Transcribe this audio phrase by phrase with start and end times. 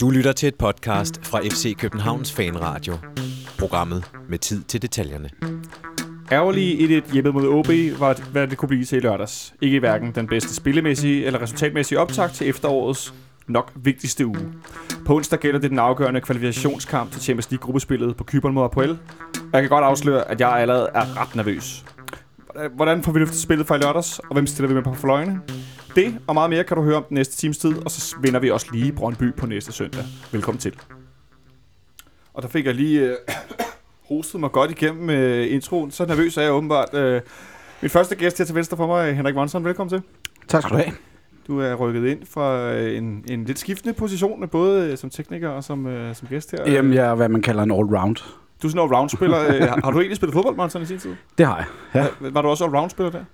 [0.00, 2.94] Du lytter til et podcast fra FC Københavns Fanradio.
[3.58, 5.30] Programmet med tid til detaljerne.
[6.32, 9.54] Ærgerlige 1-1 hjemme mod OB var, hvad det kunne blive til i lørdags.
[9.60, 13.14] Ikke hverken den bedste spillemæssige eller resultatmæssige optag til efterårets
[13.46, 14.52] nok vigtigste uge.
[15.06, 18.98] På onsdag gælder det den afgørende kvalifikationskamp til Champions League-gruppespillet på Kyberen mod Apoel.
[19.52, 21.84] Jeg kan godt afsløre, at jeg allerede er ret nervøs.
[22.76, 25.40] Hvordan får vi løftet spillet fra i lørdags, og hvem stiller vi med på fløjene?
[25.96, 28.40] Det og meget mere kan du høre om den næste times tid, og så vinder
[28.40, 30.04] vi også lige Brøndby på næste søndag.
[30.32, 30.76] Velkommen til.
[32.34, 33.14] Og der fik jeg lige øh,
[34.08, 35.90] hostet mig godt igennem øh, introen.
[35.90, 36.94] Så nervøs er jeg åbenbart.
[36.94, 37.20] Øh,
[37.82, 39.64] min første gæst her til venstre for mig, Henrik Monson.
[39.64, 40.02] Velkommen til.
[40.48, 40.92] Tak skal du have.
[41.46, 45.48] Du er rykket ind fra øh, en, en lidt skiftende position, både øh, som tekniker
[45.48, 46.72] og som, øh, som gæst her.
[46.72, 48.14] Jamen, jeg er, hvad man kalder en all-round.
[48.62, 49.38] Du er sådan en all-round-spiller.
[49.54, 51.14] Øh, har- har du egentlig spillet fodbold, Monson, i sin tid?
[51.38, 51.66] Det har jeg.
[51.94, 52.06] Ja.
[52.20, 53.24] Var- Var du også all-round-spiller der?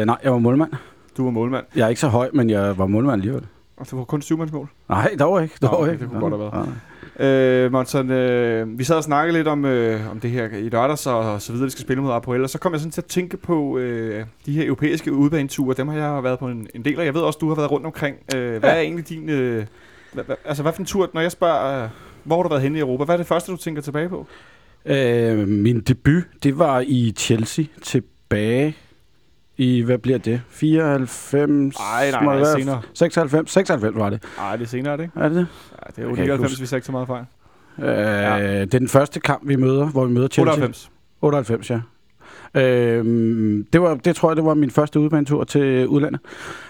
[0.00, 0.72] Øh, nej, jeg var målmand.
[1.16, 3.42] Du var målmand, Jeg er ikke så høj, men jeg var målmand alligevel.
[3.76, 4.68] og det var kun syvmandsmål.
[4.88, 5.54] Nej, dog ikke.
[5.62, 6.02] Dog Nå, okay, ikke.
[6.04, 6.68] det kunne godt have været.
[7.18, 7.64] Ja.
[7.64, 11.06] Øh, Monson, øh, vi sad og snakkede lidt om, øh, om det her i lørdags
[11.06, 13.00] og, og så videre, vi skal spille mod Apoel, og så kom jeg sådan til
[13.00, 16.84] at tænke på øh, de her europæiske udbaneture, dem har jeg været på en, en
[16.84, 17.04] del af.
[17.04, 18.16] Jeg ved også, du har været rundt omkring.
[18.36, 18.76] Øh, hvad Ja.
[18.76, 19.28] er egentlig din...
[19.28, 19.64] Øh,
[20.12, 21.88] hvad, hvad, altså, hvad for en tur, når jeg spørger, øh,
[22.24, 23.04] hvor har du været henne i Europa?
[23.04, 24.26] Hvad er det første, du tænker tilbage på?
[24.86, 28.76] Øh, min debut, det var i Chelsea tilbage
[29.58, 30.40] i, hvad bliver det?
[30.48, 31.76] 94?
[31.76, 32.60] Ej, nej, nej, være?
[32.60, 32.82] senere.
[32.94, 33.50] 96?
[33.50, 34.22] 96 var det.
[34.38, 35.20] Nej, det er senere, er det ikke?
[35.20, 35.46] Er det det?
[35.72, 36.60] Ja, det er jo Jeg kan ikke 99, huske.
[36.60, 37.24] hvis jeg ikke så meget fejl.
[37.78, 37.86] Øh,
[38.60, 40.52] Det er den første kamp, vi møder, hvor vi møder Chelsea.
[40.54, 40.90] 98.
[41.22, 41.80] 98, ja.
[42.54, 46.20] Øhm, det, var, det tror jeg, det var min første udbanetur til udlandet,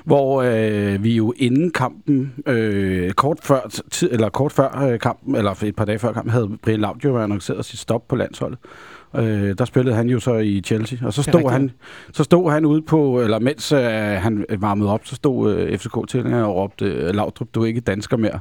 [0.04, 3.60] hvor øh, vi jo inden kampen, øh, kort før,
[3.90, 7.16] tid, eller kort før øh, kampen, eller et par dage før kampen, havde Brian Laudrup
[7.16, 8.58] annonceret sit stop på landsholdet.
[9.16, 11.70] Øh, der spillede han jo så i Chelsea, og så stod, han,
[12.12, 13.80] så stod han ude på, eller mens øh,
[14.22, 18.16] han varmede op, så stod øh, FCK-tilhængere og råbte, øh, Laudrup, du er ikke dansker
[18.16, 18.40] mere.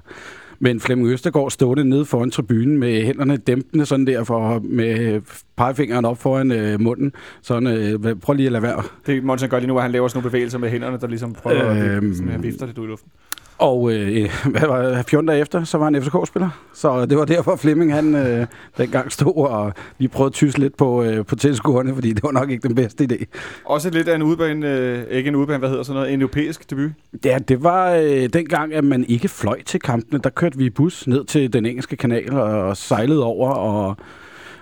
[0.59, 5.21] Men Flemming Østergaard stående nede foran tribunen med hænderne dæmpende sådan der, for, med
[5.57, 7.13] pegefingeren op foran øh, munden.
[7.41, 8.83] Sådan, øh, prøv lige at lade være.
[9.05, 11.33] Det Monson gør lige nu, at han laver sådan nogle bevægelser med hænderne, der ligesom
[11.33, 12.13] prøver at Øhm.
[12.13, 13.11] sådan, at vifter lidt ud i luften.
[13.57, 16.49] Og øh, hvad var det, 14 dage efter, så var han FCK-spiller.
[16.73, 20.77] Så det var derfor Flemming, han øh, dengang stod og lige prøvede at tyse lidt
[20.77, 23.25] på, øh, på tilskuerne, fordi det var nok ikke den bedste idé.
[23.65, 26.69] Også lidt af en udbane, øh, ikke en udbane, hvad hedder sådan noget, en europæisk
[26.69, 26.91] debut.
[27.25, 30.19] Ja, det var øh, dengang, at man ikke fløj til kampene.
[30.23, 33.97] Der kørte vi bus ned til den engelske kanal og sejlede over og,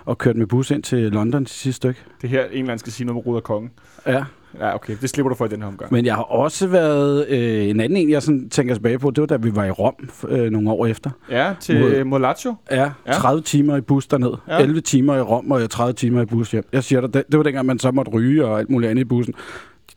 [0.04, 2.00] og kørte med bus ind til London til sidste stykke.
[2.22, 3.70] Det her, en eller anden skal sige noget med Ruder Kongen.
[4.06, 4.24] Ja,
[4.60, 5.92] Ja, okay, det slipper du for i den her omgang.
[5.92, 7.26] men jeg har også været...
[7.28, 9.70] Øh, en anden en, jeg sådan tænker tilbage på, det var da vi var i
[9.70, 9.94] Rom
[10.28, 11.10] øh, nogle år efter.
[11.30, 12.54] ja, til Mod- Lazio.
[12.70, 13.12] Ja, Ja.
[13.12, 14.32] 30 timer i bus derned.
[14.48, 14.54] Ja.
[14.56, 14.62] Ja.
[14.62, 16.64] 11 timer i Rom og 30 timer i bus hjem.
[16.72, 19.00] Jeg siger dig, det, det var dengang, man så måtte ryge og alt muligt andet
[19.00, 19.34] i bussen.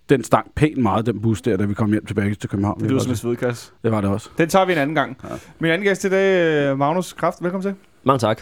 [0.09, 2.79] Den stank pænt meget, den bus der, da vi kom hjem tilbage til København.
[2.79, 3.19] Det lyder var som en det.
[3.19, 3.71] svedkasse.
[3.83, 4.29] det var det også.
[4.37, 5.17] Den tager vi en anden gang.
[5.23, 5.27] Ja.
[5.29, 5.33] Ja.
[5.59, 6.41] Min anden gæst i dag,
[6.71, 7.37] øh, Magnus Kraft.
[7.43, 7.73] Velkommen til.
[8.03, 8.41] Mange tak.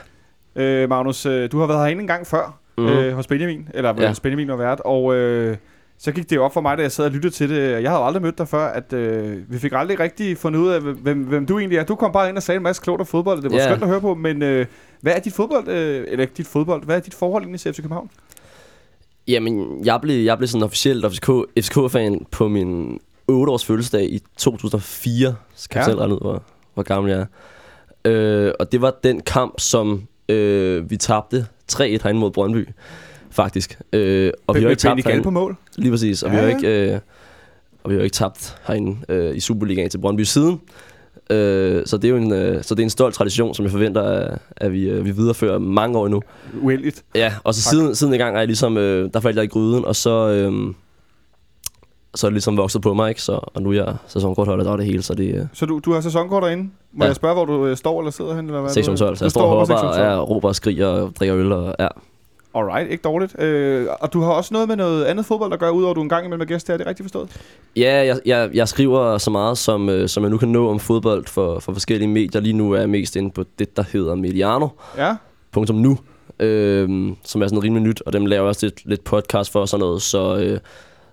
[0.56, 2.86] Øh, Magnus, øh, du har været herinde en gang før mm.
[2.88, 4.02] øh, hos Benjamin, eller ja.
[4.02, 4.08] Ja.
[4.08, 5.58] hos Benjamin var vært, og øh,
[5.98, 7.82] så gik det jo op for mig, da jeg sad og lyttede til det.
[7.82, 10.82] Jeg havde aldrig mødt dig før, at øh, vi fik aldrig rigtig fundet ud af,
[10.82, 11.84] hvem, hvem du egentlig er.
[11.84, 13.64] Du kom bare ind og sagde en masse klogt om fodbold, og det var Ja.
[13.70, 14.66] skønt at høre på, men øh,
[15.02, 17.78] hvad er dit fodbold, øh, eller dit fodbold, hvad er dit forhold egentlig til FC
[17.78, 18.10] København?
[19.28, 21.30] Jamen, jeg blev, jeg blev sådan officielt FCK,
[21.60, 23.00] FCK-fan på min
[23.32, 25.36] 8-års fødselsdag i 2004.
[25.56, 25.86] Så kan Ja.
[25.86, 27.26] selv regne ud, hvor, hvor gammel jeg er.
[28.06, 32.68] Øh, og det var den kamp, som øh, vi tabte 3-1 herinde mod Brøndby,
[33.36, 33.80] faktisk.
[33.94, 35.24] Øh, og vi har ikke tabt herinde.
[35.24, 35.58] på mål.
[35.78, 36.24] Lige præcis.
[36.24, 36.94] Og Ja, vi har ikke...
[36.94, 37.00] Øh,
[37.84, 40.62] og vi har ikke tabt herinde øh, i Superligaen til Brøndby siden.
[41.30, 43.72] Øh, så, det er jo en, øh, så det er en stolt tradition, som jeg
[43.72, 46.22] forventer, at, at vi, øh, vi viderefører mange år endnu.
[46.62, 47.04] Uheldigt.
[47.16, 47.72] Ja, og så Tak.
[47.72, 50.30] siden, siden i gang er jeg ligesom, øh, der faldt jeg i gryden, og så,
[50.30, 50.74] øh,
[52.16, 53.22] så er det ligesom vokset på mig, ikke?
[53.22, 55.80] Så, og nu er jeg sæsonkortholder, der er det hele, så det er Så du,
[55.86, 56.70] du har sæsonkort derinde.
[56.94, 57.08] Må ja.
[57.08, 58.46] Jeg spørge, hvor du øh, står eller sidder hen?
[58.46, 58.72] Eller hvad?
[58.72, 61.52] sektion 12, så jeg står og hopper, og jeg råber og skriger og drikker øl,
[61.52, 61.88] og ja.
[62.56, 63.40] Alright, ikke dårligt.
[63.40, 66.02] Øh, og du har også noget med noget andet fodbold at gøre, udover at du
[66.02, 66.74] en gang imellem er gæst her.
[66.74, 67.42] Er det rigtigt forstået?
[67.76, 70.80] Ja, jeg, jeg, jeg skriver så meget, som, øh, som jeg nu kan nå om
[70.80, 72.42] fodbold for, for forskellige medier.
[72.42, 74.68] Lige nu er jeg mest inde på det, der hedder Mediano.
[74.98, 75.16] Ja.
[75.52, 75.98] punktum nu,
[76.40, 79.60] øh, som er sådan rimelig nyt, og dem laver jeg også lidt, lidt podcast for
[79.60, 80.60] og sådan noget, så, øh,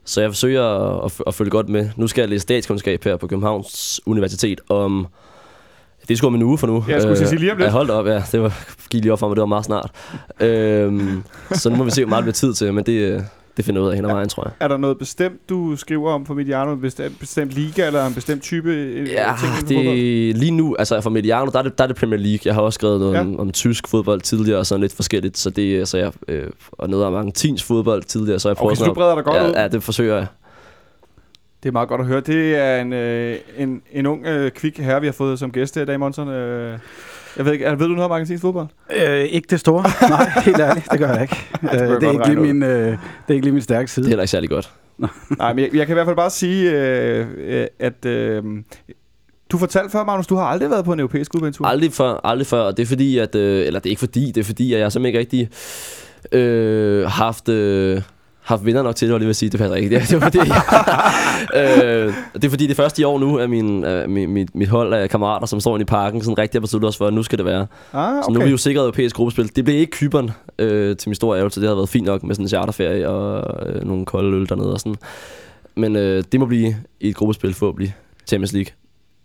[0.05, 1.90] så jeg forsøger at, at, at følge godt med.
[1.96, 5.06] Nu skal jeg læse statskundskab her på Københavns Universitet om,
[6.08, 6.84] det er sgu om en uge for nu.
[6.88, 7.66] Ja, jeg skulle at sige lige om lidt.
[7.66, 9.90] Ja, hold op, ja, det var, gik lige op for mig, det var meget snart.
[10.40, 11.02] øh,
[11.52, 13.20] så nu må vi se, hvor meget det bliver tid til, men det, øh,
[13.56, 14.52] det finder jeg ud af hen ad vejen, tror jeg.
[14.60, 16.72] Er der noget bestemt, du skriver om for Mediano?
[16.72, 19.84] En bestemt, bestemt liga, eller en bestemt type øh, Ja, ting for fodbold?
[19.96, 22.38] det, lige nu, altså for Mediano, der er, det, der er det Premier League.
[22.44, 23.20] Jeg har også skrevet noget Ja.
[23.20, 26.90] om, om tysk fodbold tidligere, og sådan lidt forskelligt, så det, så jeg, øh, og
[26.90, 29.49] noget om argentins fodbold tidligere, så jeg prøver Okay, så du breder dig godt ja,
[29.49, 29.52] ud.
[29.54, 30.26] ja, det forsøger jeg.
[31.62, 32.20] Det er meget godt at høre.
[32.20, 35.75] Det er en, øh, en, en ung, øh, kvik herre, vi har fået som gæst
[35.75, 36.29] her i dag, Monson.
[36.29, 36.79] Øh,
[37.37, 38.67] jeg ved ikke, er- ved du noget om argentinsk fodbold?
[38.97, 39.85] Øh, ikke det store.
[40.09, 41.37] Nej, helt ærligt, det gør jeg ikke.
[41.62, 42.99] Øh, jeg det, er ikke lige min, øh, det
[43.29, 44.06] er ikke lige min stærke Det side.
[44.06, 44.70] er heller ikke særlig godt.
[45.38, 48.43] Nej, men jeg, jeg kan i hvert fald bare sige, øh, øh, at øh,
[49.53, 51.67] du fortalte før, Magnus, du har aldrig været på en europæisk udventur.
[51.67, 52.61] Aldrig før, aldrig før.
[52.61, 53.35] Og det er fordi, at...
[53.35, 55.49] Øh, eller det er ikke fordi, det er fordi, at jeg simpelthen ikke rigtig
[56.41, 57.49] øh, haft...
[57.49, 58.03] Øh,
[58.42, 59.50] haft venner nok til det, var det vil sige.
[59.50, 59.90] Det passer ikke.
[59.98, 60.38] Det, det var fordi,
[61.60, 64.68] øh, det er fordi, det første i år nu, at min, øh, mit, mit, mit
[64.68, 67.14] hold af kammerater, som står inde i parken, sådan rigtig har besluttet os for, at
[67.14, 67.66] nu skal det være.
[67.92, 68.46] Ah, Så nu er okay.
[68.46, 69.56] vi jo sikret europæisk gruppespil.
[69.56, 71.60] Det blev ikke Kyberen øh, til min store ærgelse.
[71.60, 74.72] Det har været fint nok med sådan en charterferie og øh, nogle kolde øl dernede
[74.72, 74.96] og sådan.
[75.74, 77.94] Men øh, det må blive i et gruppespil forhåbentlig.
[78.26, 78.72] Champions League.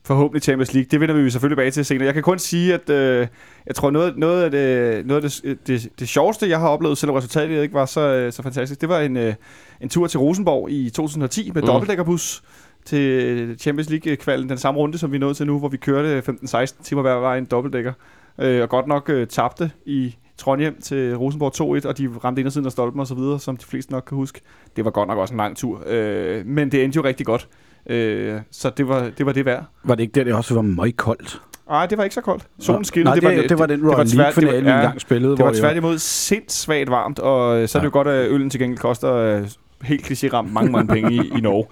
[0.07, 0.88] Forhåbentlig Champions League.
[0.92, 2.06] Det vender vi selvfølgelig bag til senere.
[2.06, 3.27] Jeg kan kun sige, at øh,
[3.65, 6.98] jeg tror, noget, noget af, det, noget af det, det, det sjoveste, jeg har oplevet,
[6.98, 9.33] selvom resultatet ikke var så, øh, så fantastisk, det var en, øh,
[9.81, 11.68] en tur til Rosenborg i 2010 med Mm.
[11.68, 12.44] dobbeltdækkerbus
[12.86, 16.83] til Champions League-kvalden, den samme runde, som vi nåede til nu, hvor vi kørte 15-16
[16.83, 17.94] timer hver vej en dobbeltdækker.
[18.39, 22.65] Øh, og godt nok øh, tabte i Trondheim til Rosenborg 2-1, og de ramte indersiden
[22.65, 24.42] af stolpen og så videre, som de fleste nok kan huske.
[24.75, 27.48] Det var godt nok også en lang tur, øh, men det endte jo rigtig godt.
[27.89, 29.66] Øh, så det var, det var det værd.
[29.84, 31.42] Var det ikke der, det også var meget koldt?
[31.69, 32.44] Nej, det var ikke så koldt.
[32.60, 33.16] Solen skinnede.
[33.16, 35.38] Det, det, var, det var den Royal League-finale, det vi engang spillede.
[35.38, 38.60] Det var tværtimod sindssvagt varmt, og øh, så er det jo godt, at øllen til
[38.60, 39.48] gengæld koster øh,
[39.81, 41.66] helt kliché-ramt mange, mange penge i, i Norge.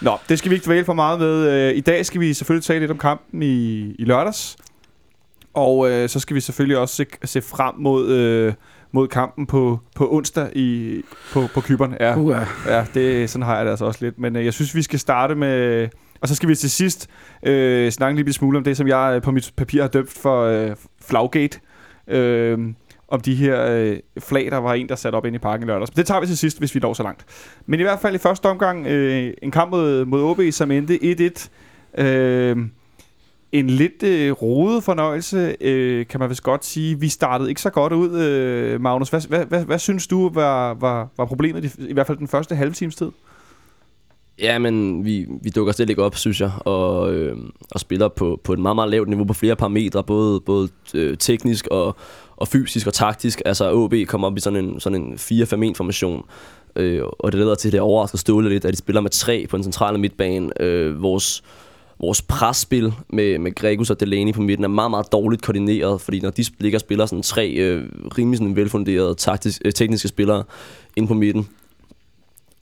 [0.00, 1.50] Nå, det skal vi ikke dvæle for meget med.
[1.50, 4.56] Øh, I dag skal vi selvfølgelig tale lidt om kampen i, i lørdags.
[5.54, 8.52] Og øh, så skal vi selvfølgelig også se, se frem mod, øh,
[8.94, 11.00] mod kampen på, på onsdag i,
[11.32, 11.96] på, på Kyberen.
[12.00, 12.36] Ja, Uh,
[12.66, 14.18] Ja, det, sådan har jeg det altså også lidt.
[14.18, 15.88] Men øh, jeg synes, vi skal starte med...
[16.20, 17.08] Og så skal vi til sidst
[17.42, 20.42] øh, snakke lille smule om det, som jeg øh, på mit papir har døbt for
[20.42, 20.70] øh,
[21.02, 21.60] Flaggate.
[22.08, 22.58] Øh,
[23.08, 25.66] om de her øh, flag, der var en, der satte op ind i parken i
[25.66, 25.90] lørdags.
[25.90, 27.24] Det tager vi til sidst, hvis vi når så langt.
[27.66, 30.98] Men i hvert fald i første omgang, øh, en kamp mod, mod OB, som endte
[31.98, 32.02] 1-1.
[32.02, 32.56] Øh,
[33.54, 37.00] en lidt øh, rodet fornøjelse, øh, kan man vist godt sige.
[37.00, 39.10] Vi startede ikke så godt ud, øh, Magnus.
[39.10, 42.54] Hvad, hvad, hvad, hvad synes du var, var, var problemet, i, hvert fald den første
[42.54, 43.10] halve times tid?
[44.38, 47.36] Ja, men vi, vi dukker slet ikke op, synes jeg, og, øh,
[47.70, 51.16] og spiller på, på et meget, meget lavt niveau på flere parametre, både, både øh,
[51.18, 51.96] teknisk og,
[52.36, 53.42] og fysisk og taktisk.
[53.44, 56.24] Altså AB kommer op i sådan en, sådan en 4-5-1-formation,
[56.76, 59.46] øh, og det leder til, at det overrasker Ståle lidt, at de spiller med tre
[59.50, 60.62] på den centrale midtbane.
[60.62, 61.42] Øh, vores,
[62.04, 66.20] vores presspil med, med Gregus og Delaney på midten er meget, meget dårligt koordineret, fordi
[66.20, 67.84] når de ligger og spiller sådan tre øh,
[68.18, 70.44] rimelig sådan velfunderede taktisk, øh, tekniske spillere
[70.96, 71.48] ind på midten,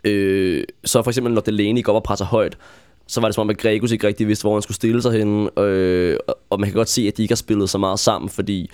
[0.05, 2.59] Øh, så for eksempel, når Delaney går op og presser højt,
[3.07, 5.13] så var det som om, at Gregus ikke rigtig vidste, hvor han skulle stille sig
[5.13, 5.59] henne.
[5.59, 8.29] Øh, og- og man kan godt se, at de ikke har spillet så meget sammen,
[8.29, 8.71] fordi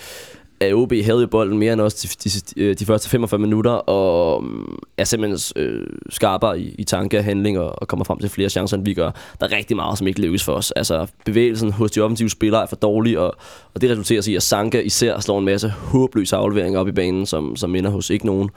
[0.61, 4.79] AOB havde jo bolden mere end os de, de, de, første 45 minutter, og mm,
[4.97, 8.49] er simpelthen øh, skarpere i, i tanke og handling, og, og kommer frem til flere
[8.49, 9.11] chancer, end vi gør.
[9.41, 10.71] Der er rigtig meget, som ikke lykkes for os.
[10.71, 13.35] Altså, bevægelsen hos de offensive spillere er for dårlig, og,
[13.75, 16.93] og det resulterer sig i, at Sanka især slår en masse håbløse afleveringer op i
[16.93, 18.51] banen, som, som minder hos ikke nogen.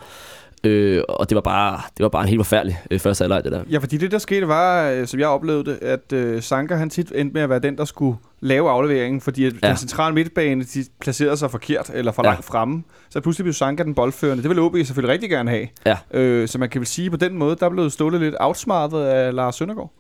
[0.63, 3.52] Øh, og det var bare, det var bare en helt forfærdelig øh, første halvleg, det
[3.52, 3.63] der.
[3.72, 6.90] Ja, fordi det der skete var, øh, som jeg oplevede det, at øh, Sanka han
[6.90, 9.68] tit endte med at være den, der skulle lave afleveringen, fordi at ja.
[9.68, 12.30] Den centrale midtbane, de placerede sig forkert eller for Ja.
[12.30, 12.84] langt fremme.
[13.10, 14.44] Så pludselig blev Sanka den boldførende.
[14.44, 15.68] Det ville OB selvfølgelig rigtig gerne have.
[15.86, 15.98] Ja.
[16.13, 19.36] Øh, så man kan vel sige, på den måde, der blev Ståle lidt outsmartet af
[19.36, 19.92] Lars Søndergaard.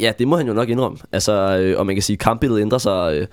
[0.00, 0.98] Ja, det må han jo nok indrømme.
[1.12, 3.26] Altså, øh, og man kan sige, at kampbilledet ændrer sig, øh,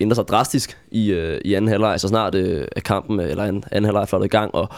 [0.00, 3.84] ændrer sig drastisk i, øh, i anden halvleg, så snart øh, kampen, eller anden, anden
[3.84, 4.54] halvleg flottet i gang.
[4.54, 4.68] Og,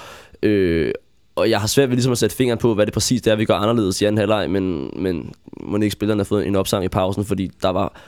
[0.42, 0.92] øh,
[1.36, 3.36] og jeg har svært ved ligesom at sætte fingeren på, hvad det præcis det er,
[3.36, 6.84] vi gør anderledes i anden halvleg, men, men må ikke spillerne har fået en opsang
[6.84, 8.00] i pausen, fordi der var,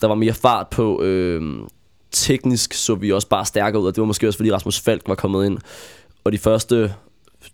[0.00, 1.02] der var mere fart på.
[1.02, 1.42] Øh,
[2.12, 5.02] teknisk så vi også bare stærkere ud, og det var måske også, fordi Rasmus Falk
[5.06, 5.58] var kommet ind.
[6.24, 6.94] Og de første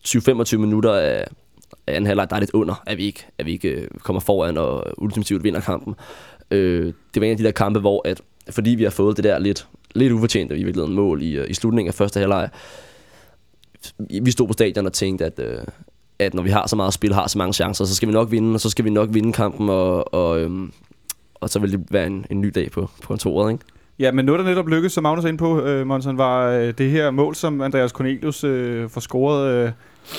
[0.06, 1.26] 20-25 minutter af,
[1.86, 4.20] af anden halvleg, der er lidt under, at vi ikke, at vi ikke øh, kommer
[4.20, 5.94] foran og ultimativt vinder kampen.
[6.50, 8.20] Øh, det var en af de der kampe, hvor at,
[8.50, 11.54] fordi vi har fået det der lidt, lidt ufortjente i virkeligheden mål i, øh, i
[11.54, 12.48] slutningen af første halvleg,
[14.22, 15.58] vi stod på stadion og tænkte, at, øh,
[16.18, 18.30] at når vi har så meget spil, har så mange chancer, så skal vi nok
[18.30, 20.72] vinde, og så skal vi nok vinde kampen, og, og, øhm,
[21.34, 23.64] og så vil det være en, en ny dag på, på kontoret, ikke?
[23.98, 26.74] Ja, men noget, der netop lykkedes, som Magnus er inde på, øh, Monsen, var øh,
[26.78, 29.52] det her mål, som Andreas Cornelius øh, får scoret.
[29.66, 29.70] Øh,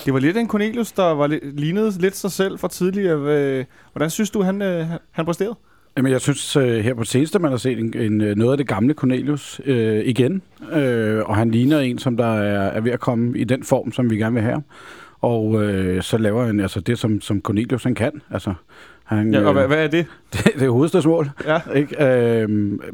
[0.05, 3.19] det var lidt en Cornelius, der var lidt, lignede lidt sig selv fra tidligere.
[3.19, 5.55] Øh, hvordan synes du, han, øh, han- han præsterede?
[5.99, 8.51] Jamen, jeg synes øh, her på det seneste, man har set en, en, øh, noget
[8.51, 10.41] af det gamle Cornelius øh, igen.
[10.73, 13.91] Øh, og han ligner en, som der er, er ved at komme i den form,
[13.91, 14.63] som vi gerne vil have.
[15.21, 18.11] Og øh, så laver han altså det, som, som Cornelius han kan.
[18.31, 18.53] Altså,
[19.03, 20.05] han, Ja, og øh, hvad, hvad er det?
[20.33, 21.59] det, det er hovedstadsmål, Ja.
[21.75, 22.05] ikke?
[22.05, 22.49] Øh,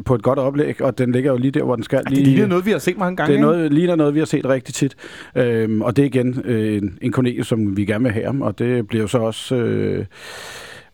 [0.06, 2.04] på et godt oplæg, og den ligger jo lige der, hvor den skal.
[2.04, 3.34] Det lige, ligner noget, vi har set mange gange.
[3.34, 4.96] det er noget, ligner noget, vi har set rigtig tit.
[5.36, 8.42] Øhm, og det er igen øh, en, en Cornelius, som vi gerne vil have ham,
[8.42, 9.56] og det bliver jo så også...
[9.56, 10.06] Øh,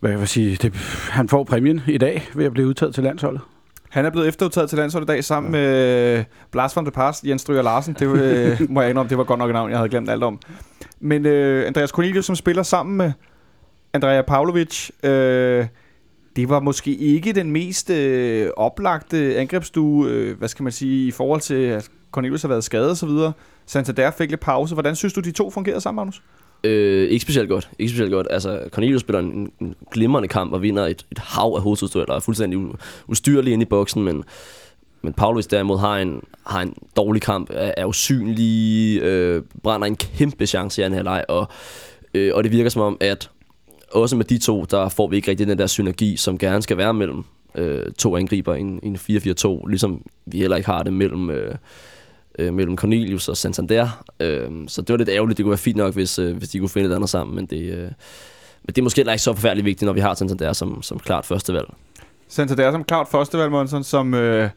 [0.02, 0.74] hvad jeg vil sige, det,
[1.12, 3.42] han får præmien i dag ved at blive udtaget til landsholdet.
[3.90, 7.24] Han er blevet efterudtaget til landsholdet i dag sammen med øh, Blas van der Pars,
[7.24, 7.96] Jens Stryger Larsen.
[8.00, 10.24] Det øh, må jeg indrømme, det var godt nok et navn, jeg havde glemt alt
[10.24, 10.40] om.
[11.00, 13.12] Men øh, Andreas Cornelius, som spiller sammen med
[13.94, 15.66] Andrea Pavlovic, øh,
[16.36, 21.12] det var måske ikke den mest øh, oplagte angrebsstue, øh, hvad skal man sige, i
[21.12, 23.34] forhold til, at Cornelius har været skadet og så videre.
[23.66, 24.76] Santander fik lidt pause.
[24.76, 26.22] Hvordan synes du, de to fungerede sammen, Magnus?
[26.64, 27.70] Øh, ikke specielt godt.
[27.80, 28.28] Ikke specielt godt.
[28.30, 32.16] Altså, Cornelius spiller en, en glimrende kamp og vinder et, et hav af hovedstødstueller.
[32.16, 32.72] Er fuldstændig u,
[33.08, 34.24] ustyrlig inde i boksen, men,
[35.02, 39.96] men Paulus derimod har en, har en dårlig kamp, er, er usynlig, øh, brænder en
[39.96, 41.48] kæmpe chance i anden halvleg, og,
[42.14, 43.30] øh, og det virker som om, at
[43.92, 46.78] også med de to, der får vi ikke rigtig den der synergi, som gerne skal
[46.78, 47.24] være mellem
[47.56, 51.30] øh, to angriber i en, en 4-4-2, ligesom vi heller ikke har det mellem...
[51.32, 51.56] Øh,
[52.40, 54.04] øh, mellem Cornelius og Santander.
[54.20, 55.38] Øh, så det var lidt ærgerligt.
[55.38, 57.46] Det kunne være fint nok, hvis, øh, hvis de kunne finde et andet sammen, men
[57.46, 57.84] det, øh,
[58.64, 61.00] men det er måske heller ikke så forfærdeligt vigtigt, når vi har Santander som, som
[61.00, 61.68] klart førstevalg.
[62.28, 64.14] Santander som klart førstevalg, Monson, som...
[64.14, 64.50] Øh,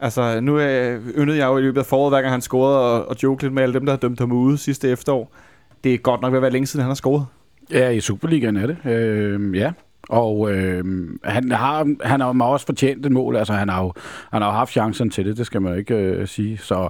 [0.00, 3.08] altså, nu er, yndede jeg jo i løbet af foråret, hver gang han scorede, og,
[3.08, 5.32] og joke lidt med alle dem, der har dømt ham ude sidste efterår.
[5.84, 7.26] Det er godt nok ved at være længe siden, han har scoret.
[7.70, 8.76] Ja, i Superligaen er det.
[8.84, 9.72] Øh, ja,
[10.08, 10.84] og øh,
[11.24, 13.36] han har han har også fortjent et mål.
[13.36, 13.92] Altså, han har jo
[14.32, 16.58] han har jo haft chancen til det, det skal man jo ikke øh, sige.
[16.58, 16.88] Så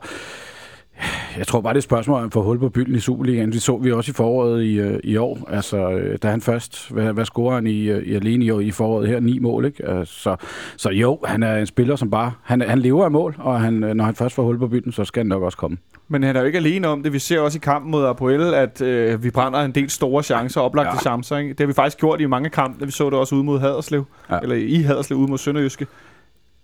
[1.38, 3.52] jeg tror bare, det er et spørgsmål, om at få hul på bylden i Superligaen.
[3.52, 5.49] Det så vi også i foråret i, øh, i år.
[5.50, 8.71] Altså, øh, da han først, hvad, hvad scorer han i, øh, i alene i, i
[8.71, 9.21] foråret her?
[9.21, 9.88] Ni mål, ikke?
[9.88, 10.37] Altså,
[10.76, 13.73] så jo, han er en spiller, som bare, han, han lever af mål, og han,
[13.73, 15.76] når han først får hul på bylden, så skal han nok også komme.
[16.09, 17.12] Men han er jo ikke alene om det.
[17.12, 20.61] Vi ser også i kampen mod Apoel, at øh, vi brænder en del store chancer,
[20.61, 21.00] oplagte ja.
[21.00, 21.37] chancer.
[21.37, 21.50] Ikke?
[21.50, 22.87] Det har vi faktisk gjort i mange kampe.
[22.87, 24.38] Vi så det også ude mod Haderslev, ja.
[24.42, 25.87] eller i Haderslev ude mod Sønderjyske.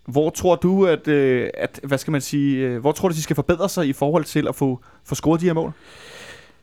[0.06, 3.23] Hvor tror du, at, øh, at hvad skal man sige, øh, hvor tror du, de
[3.23, 5.73] skal forbedre sig i forhold til at få, få scoret de her mål?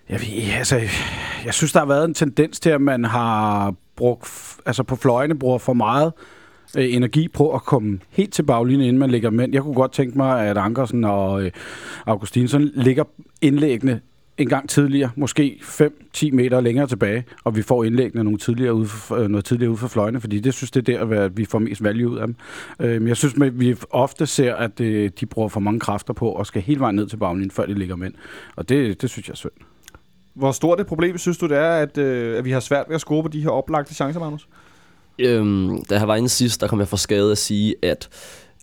[0.09, 0.75] Jeg, ved, altså,
[1.45, 5.39] jeg synes, der har været en tendens til, at man har brugt, altså på fløjene
[5.39, 6.13] bruger for meget
[6.77, 9.53] øh, energi på at komme helt til baglinjen, inden man ligger mænd.
[9.53, 11.51] Jeg kunne godt tænke mig, at Ankersen og øh,
[12.05, 13.03] Augustinsson ligger
[13.41, 13.99] indlæggende
[14.41, 18.87] en gang tidligere, måske 5-10 meter længere tilbage, og vi får indlæggende nogle tidligere ude
[18.87, 21.45] for, øh, noget tidligere ud for fløjene, fordi det synes det er der, at vi
[21.45, 22.35] får mest value ud af dem.
[22.79, 26.13] Øh, men jeg synes, at vi ofte ser, at øh, de bruger for mange kræfter
[26.13, 28.13] på og skal hele vejen ned til baglinjen, før de ligger mænd.
[28.55, 29.51] Og det, det synes jeg er synd.
[30.33, 33.01] Hvor stort et problem synes du, det er, at, at vi har svært ved at
[33.01, 34.47] score på de her oplagte chancer, Magnus?
[35.19, 38.09] Øhm, da jeg var inde sidst, der kom jeg for skade at sige, at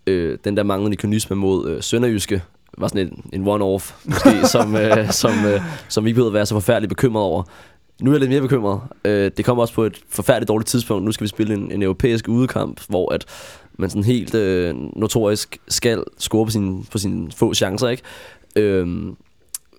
[0.07, 2.43] øh, den der manglende ikonisme mod øh, Sønderjyske
[2.79, 6.35] var sådan en, en one-off, måske, som, øh, som, øh, som vi ikke behøvede at
[6.35, 7.43] være så forfærdeligt bekymret over.
[8.03, 8.81] Nu er jeg lidt mere bekymret.
[9.05, 11.05] Øh, det kommer også på et forfærdeligt dårligt tidspunkt.
[11.05, 13.25] Nu skal vi spille en, en europæisk udekamp, hvor at
[13.79, 17.89] man sådan helt øh, notorisk skal score på sine, på sine få chancer.
[17.89, 18.03] Ikke?
[18.57, 18.87] Øh,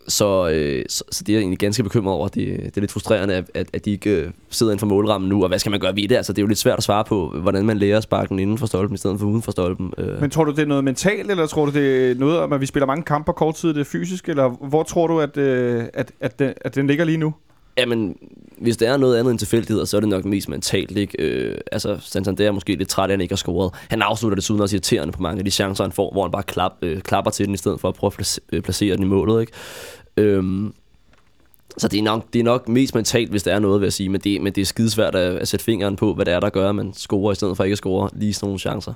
[0.10, 2.28] så, øh, så, så det er jeg egentlig ganske bekymret over.
[2.28, 5.30] Det, det er lidt frustrerende, at, at, at de ikke øh, sidder inden for målrammen
[5.30, 6.16] nu, og hvad skal man gøre ved det?
[6.16, 8.66] Altså, det er jo lidt svært at svare på, hvordan man lærer sparken inden for
[8.66, 9.94] stolpen, i stedet for uden for stolpen.
[9.98, 10.22] Øh.
[10.22, 12.62] Men tror du, det er noget mentalt, eller tror du, det er noget om, at
[12.62, 15.38] vi spiller mange kampe på kort tid, det er fysisk, eller hvor tror du, at,
[15.38, 17.34] øh, at, at, den, at den ligger lige nu?
[17.78, 18.18] Jamen,
[18.58, 20.98] hvis der er noget andet end tilfældigheder, så er det nok mest mentalt.
[20.98, 21.24] Ikke?
[21.24, 23.74] Øh, altså, Santander er måske lidt træt af, at han ikke har scoret.
[23.90, 26.44] Han afslutter desuden også irriterende på mange af de chancer, han får, hvor han bare
[26.44, 29.08] klap, øh, klapper til den, i stedet for at prøve at øh, placere den i
[29.08, 29.42] målet.
[29.42, 29.52] Ikke?
[30.20, 30.74] Øhm,
[31.78, 33.94] så det er, nok, det er nok mest mentalt, hvis der er noget, vil jeg
[33.94, 34.10] sige.
[34.10, 36.50] Men det, men det er skidesvært at, at sætte fingeren på, hvad det er, der
[36.50, 38.94] gør, at man scorer, i stedet for ikke at score lige sådan nogle chancer.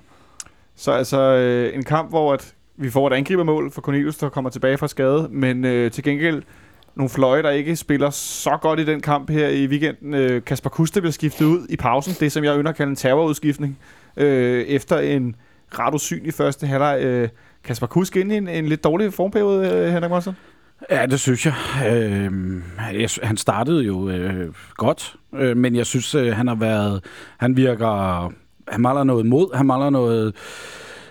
[0.75, 4.49] Så altså øh, en kamp, hvor at vi får et angribermål for Cornelius, der kommer
[4.49, 6.43] tilbage fra skade, men øh, til gengæld
[6.95, 10.13] nogle fløje, der ikke spiller så godt i den kamp her i weekenden.
[10.13, 12.95] Øh, Kasper Kuste bliver skiftet ud i pausen, det som jeg ønsker at kalde en
[12.95, 13.79] terrorudskiftning,
[14.17, 15.35] øh, efter en
[15.71, 16.99] ret usynlig første halvleg.
[17.03, 17.29] Øh,
[17.63, 20.33] Kasper Kusk ind i en, en lidt dårlig formperiode, øh, Henrik Monsen?
[20.89, 21.53] Ja, det synes jeg.
[21.87, 22.31] Øh,
[23.01, 27.05] jeg han startede jo øh, godt, øh, men jeg synes, øh, han har været...
[27.37, 28.33] Han virker...
[28.67, 30.33] Han mangler noget mod, han mangler noget øh,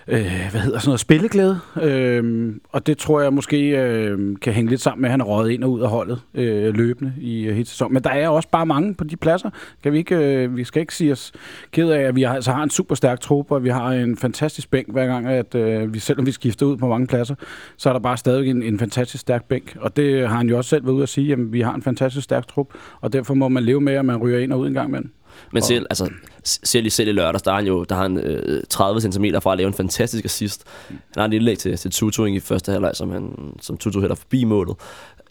[0.07, 1.59] øh, hvad hedder sådan noget, spilleglæde.
[1.81, 5.25] Øh, og det tror jeg måske øh, kan hænge lidt sammen med, at han er
[5.25, 7.93] røget ind og ud af holdet øh, løbende i øh, hele sæsonen.
[7.93, 9.49] Men der er også bare mange på de pladser.
[9.83, 11.31] Kan vi, ikke, øh, vi skal ikke sige os
[11.71, 14.17] ked af, at vi har, altså har en super stærk trup, og vi har en
[14.17, 17.35] fantastisk bænk hver gang, at øh, vi, selvom vi skifter ud på mange pladser,
[17.77, 19.77] så er der bare stadig en, en fantastisk stærk bænk.
[19.79, 21.81] Og det har han jo også selv været ude at sige, at vi har en
[21.81, 22.67] fantastisk stærk trup,
[23.01, 25.11] og derfor må man leve med, at man ryger ind og ud en gang imellem.
[25.51, 26.09] Men selv, altså,
[26.43, 29.51] selv, selv i lørdags, der har han jo der har han, øh, 30 cm fra
[29.51, 30.63] at lave en fantastisk assist.
[30.87, 34.15] Han har en indlæg til, til Tutu i første halvleg, som, han, som Tutu hætter
[34.15, 34.75] forbi målet.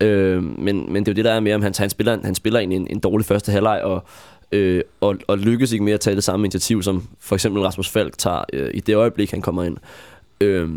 [0.01, 2.35] Øh, men, men det er jo det, der er med, om han, han spiller, han
[2.35, 4.05] spiller en, en, en dårlig første halvleg, og,
[4.53, 7.89] øh, og, og lykkes ikke med at tage det samme initiativ, som for eksempel Rasmus
[7.89, 9.77] Falk tager øh, i det øjeblik, han kommer ind.
[10.41, 10.69] Øh,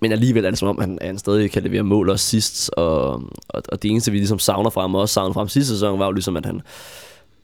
[0.00, 3.12] men alligevel er det som om, han, han stadig kan levere mål også sidst, og,
[3.48, 5.72] og, og det eneste, vi ligesom savner fra ham, og også savner fra ham sidste
[5.72, 6.62] sæson, var jo ligesom, at han,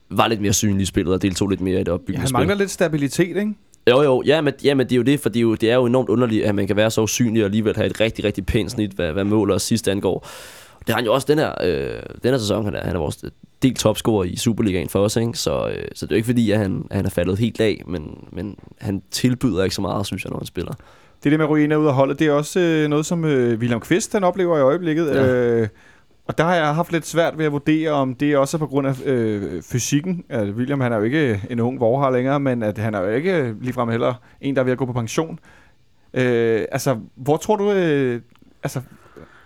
[0.09, 2.27] var lidt mere synlig i spillet og deltog lidt mere i det Ja, opbyggende han
[2.27, 2.37] spil.
[2.37, 3.53] mangler lidt stabilitet, ikke?
[3.89, 5.71] Jo, jo, ja, men, ja, men det er jo det, for det er jo, det
[5.71, 8.25] er jo enormt underligt, at man kan være så usynlig og alligevel have et rigtig,
[8.25, 10.27] rigtig pænt snit, hvad, hvad mål og sidst angår.
[10.79, 12.99] Det har han jo også den her, øh, den her sæson, han er, han er
[12.99, 13.25] vores
[13.61, 15.33] del topscorer i Superligaen for os, ikke?
[15.33, 17.83] Så, øh, så det er jo ikke fordi, at han, han er faldet helt af,
[17.87, 20.73] men, men han tilbyder ikke så meget, synes jeg, når han spiller.
[21.23, 23.79] Det der med og ud af holdet, det er også øh, noget, som øh, William
[23.79, 25.07] Kvist han oplever i øjeblikket.
[25.07, 25.33] Ja.
[25.33, 25.67] Øh,
[26.27, 28.67] og der har jeg haft lidt svært ved at vurdere, om det også er på
[28.67, 30.23] grund af øh, fysikken.
[30.29, 33.09] Altså, William han er jo ikke en ung vorhar længere, men at han er jo
[33.09, 35.39] ikke ligefrem heller en, der er ved at gå på pension.
[36.13, 37.71] Øh, altså, hvor tror du...
[37.71, 38.21] Øh,
[38.63, 38.81] altså,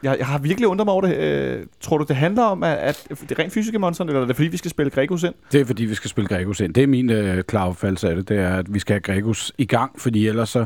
[0.04, 1.18] jeg, jeg har virkelig undret mig over det.
[1.18, 4.26] Øh, tror du, det handler om, at, at det er rent fysiske monster, eller er
[4.26, 5.34] det fordi, vi skal spille Gregus ind?
[5.52, 6.74] Det er fordi, vi skal spille Gregus ind.
[6.74, 8.30] Det er min øh, klare opfattelse af det.
[8.30, 10.66] Det er, at vi skal have Gregus i gang, fordi ellers så,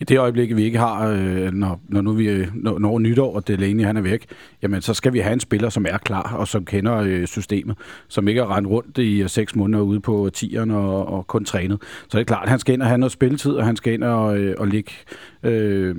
[0.00, 3.34] i det øjeblik, vi ikke har, øh, når, når nu vi øh, når, når nytår,
[3.34, 4.26] og Delaney han er væk,
[4.62, 7.76] jamen så skal vi have en spiller, som er klar, og som kender øh, systemet,
[8.08, 11.44] som ikke er rendt rundt i øh, seks måneder ude på tieren og, og kun
[11.44, 11.78] trænet.
[11.82, 13.92] Så det er klart, at han skal ind og have noget spilletid, og han skal
[13.92, 14.92] ind og, øh, og ligge...
[15.42, 15.96] Øh,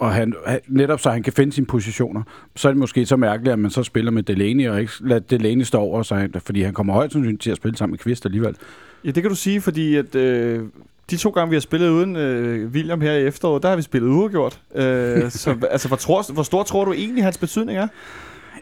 [0.00, 0.34] og han,
[0.68, 2.22] netop så han kan finde sine positioner,
[2.56, 5.20] så er det måske så mærkeligt, at man så spiller med Delaney, og ikke lader
[5.20, 8.24] Delaney stå over, han, fordi han kommer højt sandsynligt til at spille sammen med Kvist
[8.24, 8.56] alligevel.
[9.04, 10.64] Ja, det kan du sige, fordi at, øh,
[11.10, 13.82] de to gange, vi har spillet uden øh, William her i efteråret, der har vi
[13.82, 14.60] spillet uafgjort.
[14.74, 17.88] Øh, så altså, hvor, tror, hvor stor tror du egentlig, hans betydning er?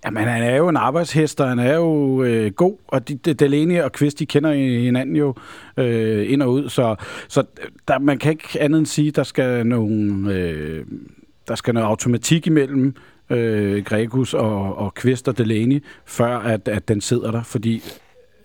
[0.04, 3.34] Jamen, han er jo en arbejdshest, og han er jo øh, god, og de, de,
[3.34, 5.34] Delaney og Kvist, de kender hinanden jo
[5.76, 6.96] øh, ind og ud, så,
[7.28, 7.44] så
[7.88, 10.84] der, man kan ikke andet end sige, der skal nogle, øh,
[11.48, 12.94] der skal noget automatik imellem
[13.30, 17.82] øh, Gregus og, og Kvist og Delaney, før at, at den sidder der, fordi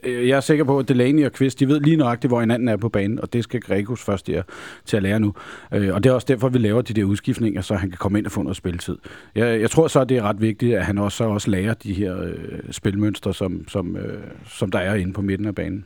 [0.04, 2.68] øh, jeg er sikker på, at Delaney og Kvist, de ved lige nøjagtigt, hvor hinanden
[2.68, 4.44] er på banen, og det skal Gregus først der,
[4.86, 5.34] til at lære nu.
[5.74, 8.18] Øh, og det er også derfor, vi laver de der udskiftninger, så han kan komme
[8.18, 8.98] ind og få noget spilletid.
[9.36, 11.74] Jeg, jeg tror så, at det er ret vigtigt, at han også, så også lærer
[11.74, 12.34] de her øh,
[12.72, 15.86] spilmønstre, som, som, øh, som der er inde på midten af banen.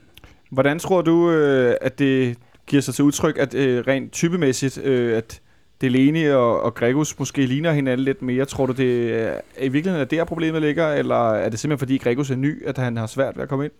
[0.51, 5.17] Hvordan tror du, øh, at det giver sig til udtryk, at øh, rent typemæssigt, øh,
[5.17, 5.41] at
[5.81, 8.45] Delaney og, og Gregus måske ligner hinanden lidt mere?
[8.45, 11.97] Tror du, det er, i virkeligheden er der problemet ligger, eller er det simpelthen fordi
[11.97, 13.73] Gregus er ny, at han har svært ved at komme ind?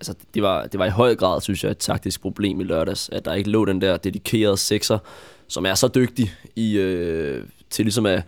[0.00, 3.08] altså, det, var, det var i høj grad, synes jeg, et taktisk problem i lørdags,
[3.12, 4.98] at der ikke lå den der dedikerede sekser,
[5.48, 8.22] som er så dygtig i, øh, til ligesom at,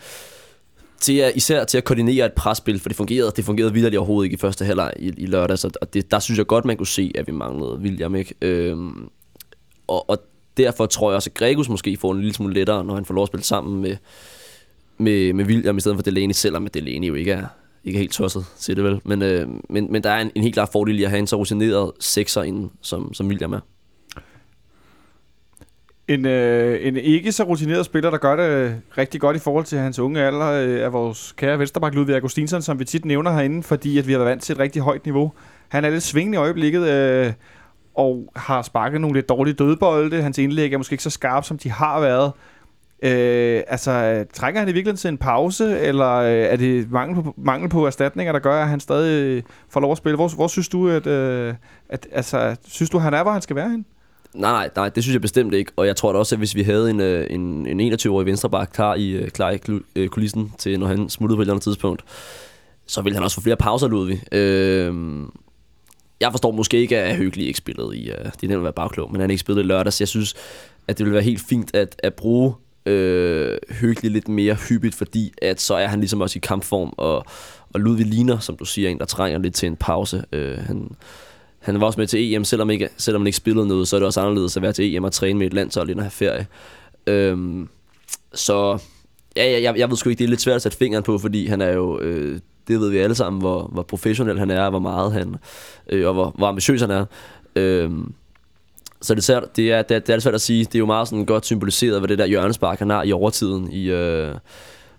[1.00, 4.26] til at, især til at koordinere et presspil, for det fungerede, det fungerede vildt overhovedet
[4.26, 6.86] ikke i første halvleg i, i lørdags, og det, der synes jeg godt, man kunne
[6.86, 8.34] se, at vi manglede William, ikke?
[8.42, 9.08] Øhm,
[9.86, 10.18] og, og
[10.64, 13.14] derfor tror jeg også, at Gregus måske får en lille smule lettere, når han får
[13.14, 13.96] lov at spille sammen med,
[14.98, 17.46] med, med William i stedet for Delaney, selvom Delaney jo ikke er,
[17.84, 19.00] ikke er helt tosset til det vel.
[19.04, 21.26] Men, øh, men, men der er en, en helt klar fordel i at have en
[21.26, 23.60] så rutineret sekser inden, som, som William er.
[26.08, 29.78] En, øh, en ikke så rutineret spiller, der gør det rigtig godt i forhold til
[29.78, 33.62] hans unge alder, øh, er vores kære venstreback Ludvig Augustinsson, som vi tit nævner herinde,
[33.62, 35.32] fordi at vi har været vant til et rigtig højt niveau.
[35.68, 37.32] Han er lidt svingende i øjeblikket, øh,
[38.00, 40.22] og har sparket nogle lidt dårlige dødbolde.
[40.22, 42.32] Hans indlæg er måske ikke så skarpt, som de har været.
[43.02, 47.34] Øh, altså, trænger han i virkeligheden til en pause, eller øh, er det mangel på,
[47.36, 50.16] mangel på erstatninger, der gør, at han stadig øh, får lov at spille?
[50.16, 51.54] Hvor, hvor synes du, at, øh,
[51.88, 53.86] at altså, synes du, han er, hvor han skal være hen?
[54.34, 55.72] Nej, nej, nej, det synes jeg bestemt ikke.
[55.76, 58.70] Og jeg tror da også, at hvis vi havde en, øh, en, en 21-årig venstreback
[58.72, 59.56] klar i, øh, klar
[59.94, 62.04] i kulissen til, når han smuttede på et eller andet tidspunkt,
[62.86, 64.34] så ville han også få flere pauser, Ludvig.
[64.34, 64.94] Øh,
[66.20, 68.10] jeg forstår måske ikke, at Høgli ikke spillede i...
[68.10, 70.00] Øh, uh, det er nemt at være bagklog, men han ikke spillede i lørdags.
[70.00, 70.34] Jeg synes,
[70.88, 72.54] at det ville være helt fint at, at bruge
[72.86, 77.24] øh, Høgli lidt mere hyppigt, fordi at så er han ligesom også i kampform, og,
[77.72, 80.24] og Ludvig ligner, som du siger, en, der trænger lidt til en pause.
[80.32, 80.90] Øh, han,
[81.58, 84.00] han var også med til EM, selvom, ikke, selvom han ikke spillede noget, så er
[84.00, 86.10] det også anderledes at være til EM og træne med et landshold inden at have
[86.10, 86.46] ferie.
[87.06, 87.68] Øhm,
[88.34, 88.78] så
[89.36, 91.18] ja, ja, jeg, jeg ved sgu ikke, det er lidt svært at sætte fingeren på,
[91.18, 94.70] fordi han er jo, øh, det ved vi alle sammen, hvor, hvor professionel han er,
[94.70, 95.34] hvor meget han,
[95.88, 97.04] øh, og hvor, hvor ambitiøs han er.
[97.56, 98.12] Øhm,
[99.02, 100.64] så det er, det, er, det, er, det er svært at sige.
[100.64, 103.72] Det er jo meget sådan godt symboliseret ved det der hjørnespark, han har i overtiden
[103.72, 104.34] i, øh,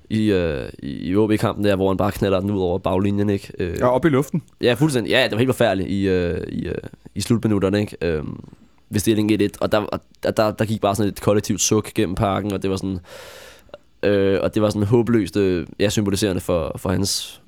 [0.09, 3.51] i, øh, i OB-kampen der, hvor han bare knalder den ud over baglinjen, ikke?
[3.59, 4.43] Øh, Ja, op i luften.
[4.61, 5.11] Ja, fuldstændig.
[5.11, 6.75] Ja, det var helt forfærdeligt i, øh, i, øh,
[7.15, 7.97] i slutminutterne, ikke?
[8.01, 8.43] Øhm,
[8.89, 9.47] ved stilling 1-1.
[9.61, 12.61] Og der, og der, der, der gik bare sådan et kollektivt suk gennem parken, og
[12.61, 12.99] det var sådan...
[14.03, 17.41] Øh, og det var sådan håbløst øh, ja, symboliserende for, for hans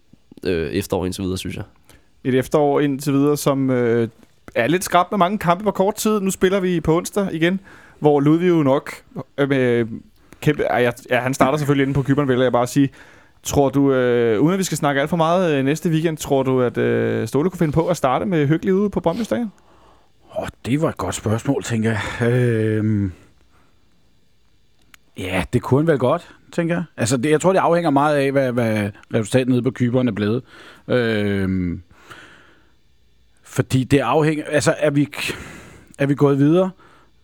[0.45, 1.63] øh, efterår indtil videre, synes jeg.
[2.23, 4.07] Et efterår indtil videre, som øh,
[4.55, 6.19] er lidt skrabt med mange kampe på kort tid.
[6.19, 7.59] Nu spiller vi på onsdag igen,
[7.99, 8.91] hvor Ludvig jo nok
[9.37, 9.87] øh, med
[10.41, 10.63] kæmpe...
[10.63, 12.89] Ja, ja, han starter selvfølgelig inde på Kyberen, vil jeg bare sige.
[13.43, 16.43] Tror du, øh, uden at vi skal snakke alt for meget øh, næste weekend, tror
[16.43, 19.51] du, at øh, Ståle kunne finde på at starte med hyggelig ude på Brøndby Stadion?
[20.39, 22.31] Åh, det var et godt spørgsmål, tænker jeg.
[22.31, 23.11] Øhm...
[25.17, 26.83] Ja, det kunne vel godt, tænker jeg.
[26.97, 30.13] Altså, det, jeg tror, det afhænger meget af, hvad, hvad resultatet nede på kyberne er
[30.13, 30.43] blevet.
[30.87, 31.81] Øhm...
[33.43, 34.43] fordi det afhænger...
[34.49, 35.07] Altså, er vi,
[35.99, 36.69] er vi gået videre,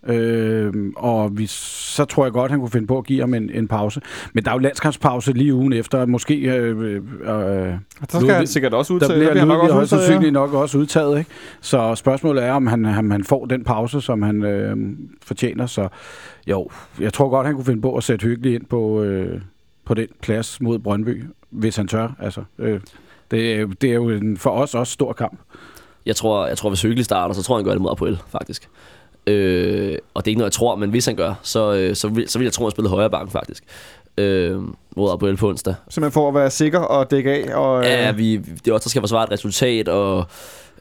[0.08, 3.50] øh, og vi, så tror jeg godt, han kunne finde på at give ham en,
[3.54, 4.02] en pause.
[4.34, 6.36] Men der er jo landskampspause lige ugen efter, måske...
[6.40, 7.74] Øh, øh, øh,
[8.10, 9.10] Så skal han sikkert også udtage.
[9.14, 11.30] der bliver, han nok også udtaget, sandsynligt nok også udtaget, ikke?
[11.62, 14.78] Så spørgsmålet er, om han, han, han får den pause, som han øh,
[15.24, 15.66] fortjener.
[15.66, 15.88] Så
[16.48, 16.68] jo,
[17.00, 19.42] jeg tror godt, han kunne finde på at sætte hyggeligt ind på, øh,
[19.86, 22.16] på den plads mod Brøndby, hvis han tør.
[22.20, 22.80] Altså, øh,
[23.32, 25.40] det, er, jo- det er jo en, for os også stor kamp.
[26.06, 28.20] Jeg tror, jeg tror hvis Hyggelig starter, så tror jeg, han gør det mod Apoel,
[28.32, 28.70] faktisk.
[29.30, 32.08] Øh, og det er ikke noget, jeg tror, men hvis han gør, så, øh, så,
[32.08, 33.64] vil, så vil jeg tro, at han spiller højre bakken, faktisk.
[34.18, 34.62] Øh,
[34.96, 35.76] mod Apoel på onsdag.
[35.90, 37.56] Simpelthen for at være sikker og dække af.
[37.56, 40.26] Og, Ja, øh, vi, det er også, der skal forsvare et resultat, og,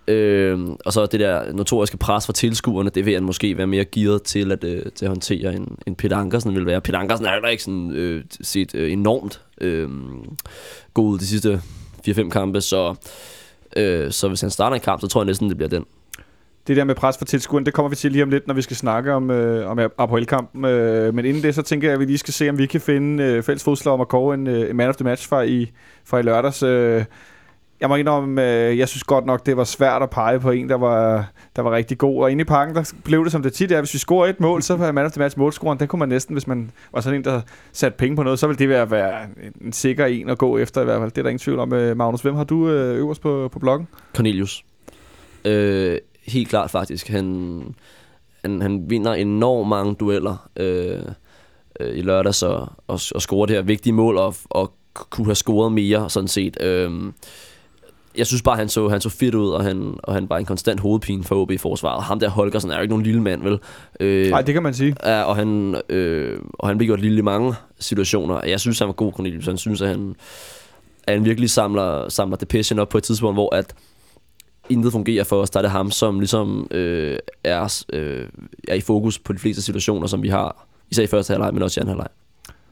[0.08, 3.84] øh, og så det der notoriske pres fra tilskuerne, det vil han måske være mere
[3.84, 6.80] gearet til at, øh, til at håndtere, end, end Peter Ankersen vil være.
[6.80, 9.88] Peter Ankersen er heller ikke sådan, øh, set øh, enormt øh,
[10.94, 11.60] god ud de sidste
[12.08, 12.94] 4-5 kampe, så,
[13.76, 15.84] øh, så hvis han starter en kamp, så tror jeg næsten, det bliver den
[16.68, 18.62] det der med pres for tilskueren, det kommer vi til lige om lidt, når vi
[18.62, 20.64] skal snakke om, øh, om APHL-kampen.
[20.64, 22.80] Øh, men inden det, så tænker jeg, at vi lige skal se, om vi kan
[22.80, 25.42] finde øh, fælles fodslag om at kåre en, øh, en man of the match fra
[25.42, 25.70] i,
[26.04, 26.62] fra i lørdags.
[26.62, 27.04] Øh,
[27.80, 30.68] jeg må indrømme, øh, jeg synes godt nok, det var svært at pege på en,
[30.68, 32.22] der var, der var rigtig god.
[32.22, 33.80] Og inde i parken, der blev det som det tit er.
[33.80, 35.78] Hvis vi scorer et mål, så er man of the match målscoren.
[35.78, 37.40] Den kunne man næsten, hvis man var sådan en, der
[37.72, 40.58] satte penge på noget, så ville det være, være en, en sikker en at gå
[40.58, 41.10] efter i hvert fald.
[41.10, 41.72] Det er der ingen tvivl om.
[41.72, 43.88] Øh, Magnus, hvem har du øh, øverst på, på bloggen?
[44.14, 44.64] Cornelius.
[45.44, 47.08] Øh, helt klart faktisk.
[47.08, 47.62] Han,
[48.42, 51.02] han, han vinder enormt mange dueller øh,
[51.80, 55.34] øh, i lørdags og, og, og scorer det her vigtige mål og, og kunne have
[55.34, 56.62] scoret mere sådan set.
[56.62, 56.90] Øh,
[58.18, 60.44] jeg synes bare, han så, han så fedt ud, og han, og han var en
[60.44, 62.02] konstant hovedpine for OB i forsvaret.
[62.02, 63.58] Ham der Holgersen er jo ikke nogen lille mand, vel?
[64.00, 64.96] Øh, Nej, det kan man sige.
[65.04, 68.46] Ja, og han, øh, og han bliver gjort lille i mange situationer.
[68.46, 69.46] Jeg synes, han var god, Cornelius.
[69.46, 70.14] Han synes, at han,
[71.04, 73.74] at han virkelig samler, samler Depression op på et tidspunkt, hvor at
[74.68, 75.50] intet fungerer for os.
[75.50, 78.28] Der er det ham, som ligesom øh, er, øh,
[78.68, 80.66] er i fokus på de fleste situationer, som vi har.
[80.90, 82.08] Især i første halvleg, men også i anden halvleg.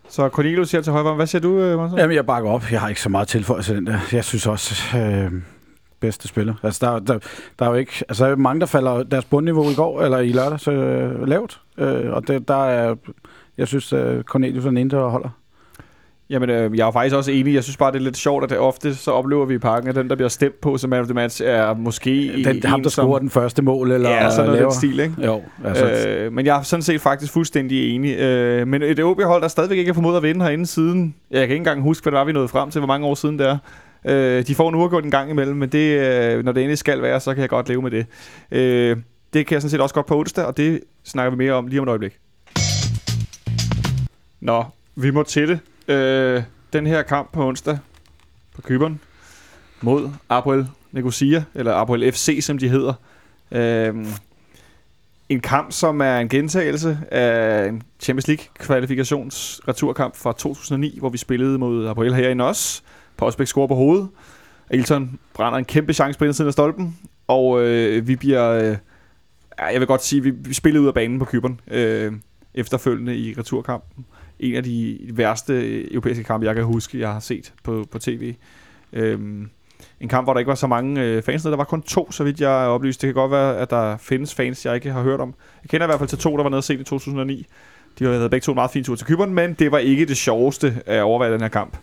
[0.09, 1.15] Så Cornelius siger til højre.
[1.15, 1.99] Hvad siger du, øh, Monsen?
[1.99, 2.63] Jamen, jeg bakker op.
[2.71, 3.99] Jeg har ikke så meget tilføjelse til den der.
[4.13, 5.33] Jeg synes også, øh,
[6.01, 6.55] bedste spiller.
[6.63, 7.19] Altså, der, der,
[7.59, 7.93] der er jo ikke...
[8.09, 11.29] Altså, der er mange, der falder deres bundniveau i går, eller i lørdag, så øh,
[11.29, 11.61] lavt.
[11.79, 12.95] Øh, og det, der er...
[13.59, 15.29] Jeg synes, øh, Cornelius er den ene, der holder.
[16.31, 17.55] Jamen, øh, jeg er faktisk også enig.
[17.55, 19.89] Jeg synes bare, det er lidt sjovt, at det ofte så oplever vi i parken,
[19.89, 22.83] at den, der bliver stemt på som man of the match, er måske Den, ham,
[22.83, 24.71] der scorer den første mål, eller Ja, sådan noget laver.
[24.71, 25.15] den stil, ikke?
[25.25, 25.87] Jo, altså...
[26.09, 28.17] Øh, men jeg er sådan set faktisk fuldstændig enig.
[28.19, 31.15] Øh, men et OB-hold, der stadigvæk ikke har formået at vinde herinde siden...
[31.31, 33.15] Jeg kan ikke engang huske, hvad det var, vi nåede frem til, hvor mange år
[33.15, 33.59] siden det er.
[34.05, 37.03] Øh, de får en uafgjort en gang imellem, men det, øh, når det endelig skal
[37.03, 38.07] være, så kan jeg godt leve med det.
[38.53, 38.97] Øh,
[39.33, 41.67] det kan jeg sådan set også godt på onsdag, og det snakker vi mere om
[41.67, 42.13] lige om et øjeblik.
[44.41, 44.65] Nå,
[44.97, 45.59] vi må til det.
[45.89, 47.79] Øh, den her kamp på onsdag
[48.55, 49.01] på Kyberen
[49.81, 52.95] mod Apoel Nicosia, eller Apoel FC, som de hedder.
[53.53, 54.07] Øh,
[55.29, 61.09] en kamp, som er en gentagelse af en Champions League kvalifikations returkamp fra 2009, hvor
[61.09, 62.83] vi spillede mod Apoel herinde også.
[63.17, 64.09] Postbæk scorer på hovedet.
[64.71, 66.99] Ailton brænder en kæmpe chance på indersiden af stolpen.
[67.27, 68.51] Og øh, vi bliver...
[68.51, 68.77] Øh,
[69.59, 72.13] ja, jeg vil godt sige, vi, vi spillede ud af banen på Kyberen øh,
[72.55, 74.07] efterfølgende i returkampen.
[74.41, 78.35] En af de værste europæiske kampe, jeg kan huske, jeg har set på, på tv.
[78.93, 79.51] Øhm,
[80.01, 81.43] en kamp, hvor der ikke var så mange øh, fans.
[81.43, 83.03] Der var kun to, så vidt jeg er oplyst.
[83.03, 85.35] Det kan godt være, at der findes fans, jeg ikke har hørt om.
[85.63, 87.47] Jeg kender i hvert fald til to, der var nede og set i 2009.
[87.99, 90.17] De havde begge to en meget fin tur til Kyberen, men det var ikke det
[90.17, 91.77] sjoveste at overveje den her kamp.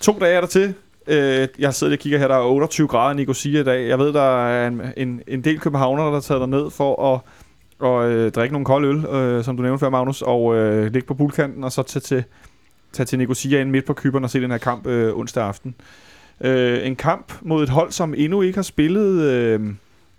[0.00, 0.74] To dage er der til.
[1.06, 3.88] Øh, jeg sidder og kigger her, der er 28 grader i Nicosia i dag.
[3.88, 7.20] Jeg ved, der er en, en, en del københavnere, der er taget ned for at
[7.80, 11.06] og øh, drikke nogle kolde øl, øh, som du nævnte før, Magnus, og øh, ligge
[11.06, 12.24] på bulkanten, og så tage til,
[12.92, 15.74] tage til Nicosia ind midt på Kyberen og se den her kamp øh, onsdag aften.
[16.40, 19.60] Øh, en kamp mod et hold, som endnu ikke har spillet øh,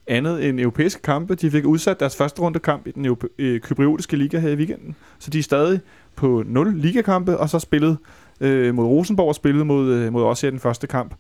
[0.08, 1.36] andet end europæiske kampe.
[1.36, 4.56] De fik udsat deres første runde kamp i den europæ- øh, kypriotiske liga her i
[4.56, 5.80] weekenden, så de er stadig
[6.16, 7.98] på 0 ligakampe, og så spillet
[8.42, 11.14] øh, mod Rosenborg og spillet mod, øh, mod os i den første kamp.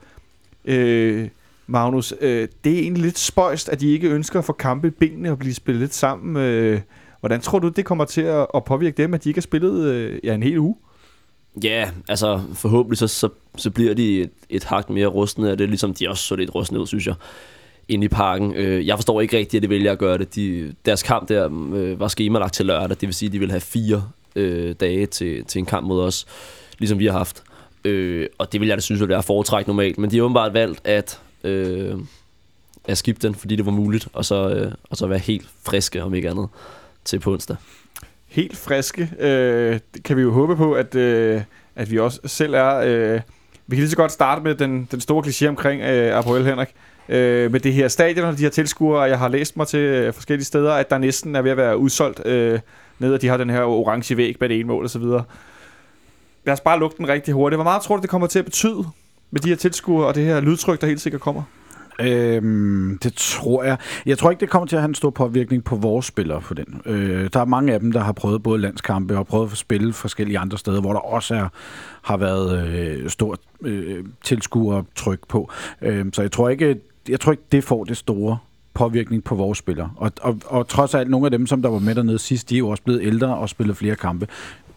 [0.65, 1.27] Øh,
[1.71, 4.91] Magnus, øh, det er egentlig lidt spøjst, at de ikke ønsker at få kampe i
[4.91, 6.37] benene og blive spillet lidt sammen.
[6.37, 6.81] Øh,
[7.19, 9.85] hvordan tror du, det kommer til at, at påvirke dem, at de ikke har spillet
[9.85, 10.75] øh, ja, en hel uge?
[11.63, 15.69] Ja, altså forhåbentlig så, så, så bliver de et, et hak mere rustne af det,
[15.69, 17.15] ligesom de også så lidt rustne ud, synes jeg,
[17.87, 18.55] inde i parken.
[18.55, 20.35] Øh, jeg forstår ikke rigtigt, at de vælger at gøre det.
[20.35, 23.49] De, deres kamp der øh, var skemalagt til lørdag, det vil sige, at de vil
[23.49, 24.03] have fire
[24.35, 26.25] øh, dage til, til en kamp mod os,
[26.79, 27.43] ligesom vi har haft.
[27.85, 30.53] Øh, og det vil jeg da synes ville være foretræk normalt, men de har åbenbart
[30.53, 31.95] valgt at, øh,
[32.85, 36.03] at skippe den, fordi det var muligt, og så, øh, og så være helt friske,
[36.03, 36.47] om ikke andet,
[37.05, 37.55] til på onsdag.
[38.27, 39.11] Helt friske.
[39.19, 41.41] Øh, kan vi jo håbe på, at, øh,
[41.75, 42.75] at vi også selv er.
[42.75, 43.21] Øh,
[43.67, 46.69] vi kan lige så godt starte med den, den store kliché omkring øh, Apoel Henrik.
[47.09, 49.01] øh, med det her stadion og de her tilskuere.
[49.01, 51.77] Jeg har læst mig til øh, forskellige steder, at der næsten er ved at være
[51.77, 52.59] udsolgt øh,
[52.99, 55.01] ned, og de har den her orange væg bag det ene mål osv.
[56.45, 57.57] Lad os bare lukke den rigtig hurtigt.
[57.57, 58.85] Hvor meget tror du, det kommer til at betyde
[59.31, 61.43] med de her tilskuere og det her lydtryk, der helt sikkert kommer?
[61.99, 63.77] Øhm, det tror jeg.
[64.05, 66.53] Jeg tror ikke, det kommer til at have en stor påvirkning på vores spillere på
[66.53, 66.81] den.
[66.85, 69.93] Øh, der er mange af dem, der har prøvet både landskampe og prøvet at spille
[69.93, 71.47] forskellige andre steder, hvor der også er,
[72.01, 75.51] har været øh, stort øh, tilskuertryk på.
[75.81, 78.37] Øh, så jeg tror ikke, jeg tror ikke, det får det store
[78.73, 79.91] påvirkning på vores spillere.
[79.95, 82.55] Og, og, og trods alt, nogle af dem, som der var med dernede sidst, de
[82.55, 84.27] er jo også blevet ældre og spillet flere kampe.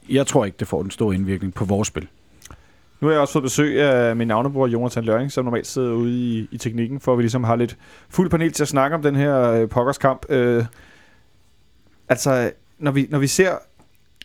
[0.08, 2.08] Jeg tror ikke, det får en stor indvirkning på vores spil.
[3.04, 6.18] Nu har jeg også fået besøg af min navnebror Jonathan Løring, som normalt sidder ude
[6.18, 7.76] i, i teknikken, for at vi ligesom har lidt
[8.08, 10.26] fuld panel til at snakke om den her øh, pokkerskamp.
[10.28, 10.64] Øh,
[12.08, 13.52] altså, når vi, når vi ser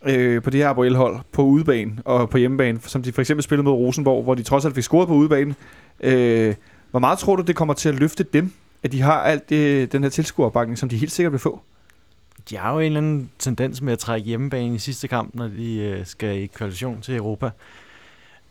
[0.06, 3.64] øh, på det her Apoel-hold på udebane og på hjemmebane, som de for eksempel spillede
[3.64, 5.56] mod Rosenborg, hvor de trods alt fik scoret på udebane,
[6.00, 6.56] øh,
[6.92, 8.52] hvor meget tror du, det kommer til at løfte dem,
[8.84, 11.62] at de har alt det, den her tilskuerbakning, som de helt sikkert vil få?
[12.50, 15.48] De har jo en eller anden tendens med at trække hjemmebane i sidste kamp, når
[15.48, 17.50] de øh, skal i kvalifikation til Europa.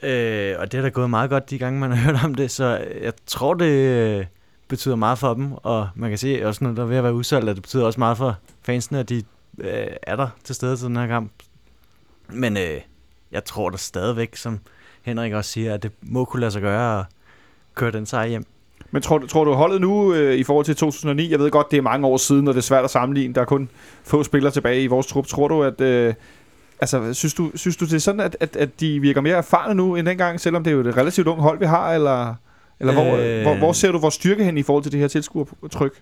[0.02, 2.50] Øh, og det er da gået meget godt de gange, man har hørt om det,
[2.50, 3.66] så øh, jeg tror, det
[4.18, 4.24] øh,
[4.68, 7.14] betyder meget for dem, og man kan se også, når der er ved at være
[7.14, 9.22] udsolgt, at det betyder også meget for fansene, at de
[9.58, 11.32] øh, er der til stede til den her kamp.
[12.28, 12.80] Men øh,
[13.32, 14.58] jeg tror da stadigvæk, som
[15.02, 17.04] Henrik også siger, at det må kunne lade sig gøre at
[17.74, 18.44] køre den sejr hjem.
[18.90, 21.70] Men tror, du- tror du holdet nu øh, i forhold til 2009, jeg ved godt,
[21.70, 23.68] det er mange år siden, og det er svært at sammenligne, der er kun
[24.04, 25.26] få spillere tilbage i vores trup.
[25.26, 25.80] Tror du, at...
[25.80, 26.14] Øh,
[26.80, 29.74] altså, synes du, synes du det er sådan, at, at, at de virker mere erfarne
[29.74, 32.34] nu end dengang, selvom det er jo et relativt ung hold, vi har, eller,
[32.80, 33.42] eller hvor, Øh.
[33.42, 36.00] hvor, hvor ser du vores styrke hen i forhold til det her tilskuertryk?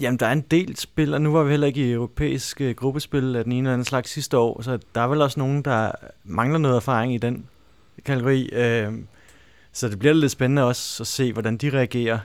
[0.00, 1.20] Jamen, der er en del spillere.
[1.20, 4.10] Nu var vi heller ikke i europæisk øh, gruppespil af den ene eller anden slags
[4.10, 5.90] sidste år, så der er vel også nogen, der
[6.24, 7.46] mangler noget erfaring i den
[8.04, 8.48] kategori.
[8.52, 8.92] Øh,
[9.72, 12.18] så det bliver lidt spændende også at se, hvordan de reagerer.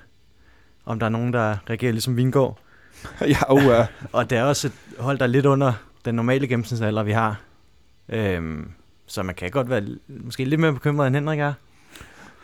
[0.86, 2.60] Om der er nogen, der reagerer ligesom Vingård.
[3.22, 3.86] ja, uh.
[4.12, 5.74] Og det er også et hold, der er lidt under
[6.06, 7.42] den normale gennemsnitsalder, vi har.
[8.10, 8.42] Øh,
[9.08, 11.54] så man kan godt være måske lidt mere bekymret, end Henrik er.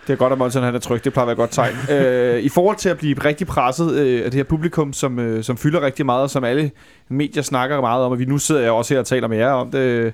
[0.07, 1.03] Det er godt, at Monson han er tryg.
[1.03, 1.75] Det plejer at være et godt tegn.
[1.97, 5.43] øh, I forhold til at blive rigtig presset øh, af det her publikum, som, øh,
[5.43, 6.71] som fylder rigtig meget, og som alle
[7.09, 9.51] medier snakker meget om, og vi nu sidder jeg også her og taler med jer
[9.51, 9.79] om det.
[9.79, 10.11] øh,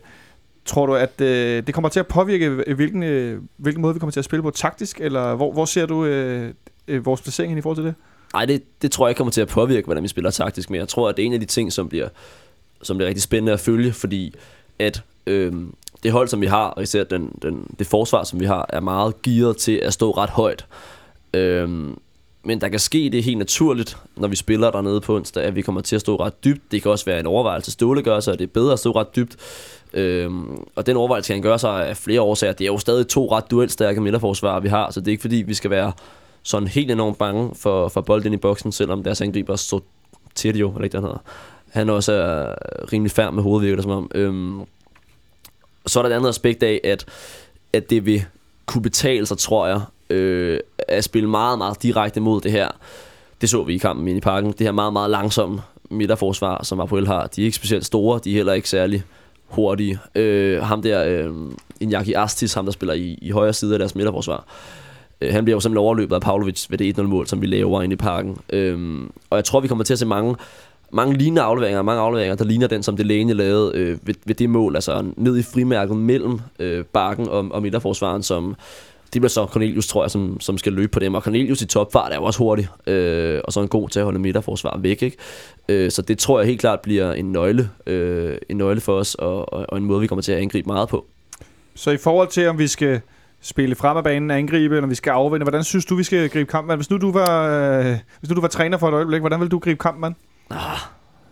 [0.65, 3.99] Tror du, at øh, det kommer til at påvirke, øh, hvilken, øh, hvilken måde vi
[3.99, 6.53] kommer til at spille på taktisk, eller hvor, hvor ser du øh,
[6.87, 7.95] øh, vores placering hen i forhold til det?
[8.33, 10.79] Nej, det, det tror jeg ikke kommer til at påvirke, hvordan vi spiller taktisk, men
[10.79, 12.07] jeg tror, at det er en af de ting, som bliver,
[12.83, 14.35] som bliver rigtig spændende at følge, fordi
[14.79, 15.53] at øh,
[16.03, 18.79] det hold, som vi har, og især den, den, det forsvar, som vi har, er
[18.79, 20.65] meget gearet til at stå ret højt.
[21.33, 21.69] Øh,
[22.45, 25.61] men der kan ske det helt naturligt, når vi spiller dernede på onsdag, at vi
[25.61, 26.71] kommer til at stå ret dybt.
[26.71, 28.91] Det kan også være en overvejelse, Ståle gør sig, at det er bedre at stå
[28.91, 29.37] ret dybt.
[29.93, 32.53] Øhm, og den overvejelse kan han gøre sig af flere årsager.
[32.53, 35.35] Det er jo stadig to ret duelstærke midterforsvarer, vi har, så det er ikke fordi,
[35.35, 35.91] vi skal være
[36.43, 39.79] sådan helt enormt bange for, for bolden i boksen, selvom deres angriber så
[40.35, 41.23] til jo, eller ikke den hedder.
[41.73, 42.55] Han også er
[42.93, 44.11] rimelig færd med hovedet, virker det som om.
[44.15, 44.61] Øhm,
[45.85, 47.05] så er der et andet aspekt af, at,
[47.73, 48.25] at det vil
[48.65, 52.67] kunne betale sig, tror jeg, øh, at spille meget, meget direkte mod det her.
[53.41, 54.51] Det så vi i kampen inde i parken.
[54.51, 57.27] Det her meget, meget langsomme midterforsvar, som Apoel har.
[57.27, 59.03] De er ikke specielt store, de er heller ikke særlig
[59.47, 59.99] hurtige.
[60.15, 61.35] Øh, ham der, øh,
[61.83, 64.45] Iñaki Astis, ham der spiller i, i højre side af deres midterforsvar,
[65.21, 67.93] øh, han bliver jo simpelthen overløbet af Pavlovic ved det 1-0-mål, som vi laver inde
[67.93, 68.37] i parken.
[68.49, 70.35] Øh, og jeg tror, vi kommer til at se mange
[70.93, 74.49] mange lignende afleveringer, mange afleveringer, der ligner den, som Delaney lavede øh, ved, ved det
[74.49, 78.55] mål, altså ned i frimærket mellem øh, bakken og, og midterforsvaren, som
[79.13, 81.13] det bliver så Cornelius, tror jeg, som, som skal løbe på dem.
[81.13, 84.05] Og Cornelius i topfart er jo også hurtig, øh, og så en god til at
[84.05, 85.01] holde midterforsvar væk.
[85.01, 85.17] Ikke?
[85.69, 89.15] Øh, så det tror jeg helt klart bliver en nøgle, øh, en nøgle for os,
[89.15, 91.05] og, og, og en måde, vi kommer til at angribe meget på.
[91.75, 93.01] Så i forhold til, om vi skal
[93.41, 96.29] spille frem af banen, angribe, eller om vi skal afvende, hvordan synes du, vi skal
[96.29, 96.75] gribe kampen?
[96.75, 97.47] Hvis nu du var,
[97.79, 100.15] øh, hvis nu du var træner for et øjeblik, hvordan vil du gribe kampen?
[100.49, 100.57] An?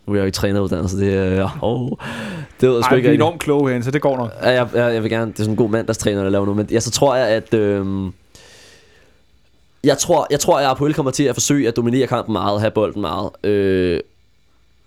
[0.05, 1.59] Nu er jeg jo ikke træneruddannet, så det er...
[1.61, 1.89] Oh,
[2.61, 4.31] det ved jeg sgu Ej, ikke vi er enormt kloge herinde, så det går nok.
[4.41, 6.53] Ja, jeg, jeg, jeg vil gerne, det er sådan en god mandagstræner, der laver nu,
[6.53, 7.53] men ja, så tror jeg, at...
[7.53, 8.13] Øhm,
[9.83, 12.71] jeg tror, jeg tror, at Apoel kommer til at forsøge at dominere kampen meget, have
[12.71, 13.29] bolden meget.
[13.43, 13.99] Øh,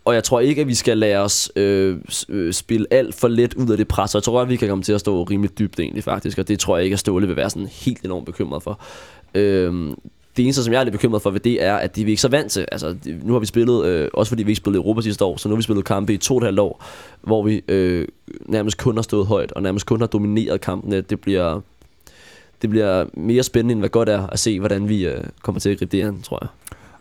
[0.04, 3.54] og jeg tror ikke, at vi skal lade os øh, øh, spille alt for let
[3.54, 4.14] ud af det pres.
[4.14, 6.48] Og jeg tror, at vi kan komme til at stå rimelig dybt egentlig faktisk, og
[6.48, 8.80] det tror jeg ikke, at Ståle vil være sådan helt enormt bekymret for.
[9.34, 9.92] Øh,
[10.36, 12.10] det eneste, som jeg er lidt bekymret for ved det, er, at det er vi
[12.10, 12.66] ikke så vant til.
[12.72, 15.48] Altså, nu har vi spillet, øh, også fordi vi ikke spillede Europa sidste år, så
[15.48, 16.84] nu har vi spillet kampe i to og et halvt år,
[17.22, 18.08] hvor vi øh,
[18.46, 21.00] nærmest kun har stået højt, og nærmest kun har domineret kampene.
[21.00, 21.60] Det bliver,
[22.62, 25.70] det bliver mere spændende, end hvad godt er, at se, hvordan vi øh, kommer til
[25.70, 26.48] at gribe det an, tror jeg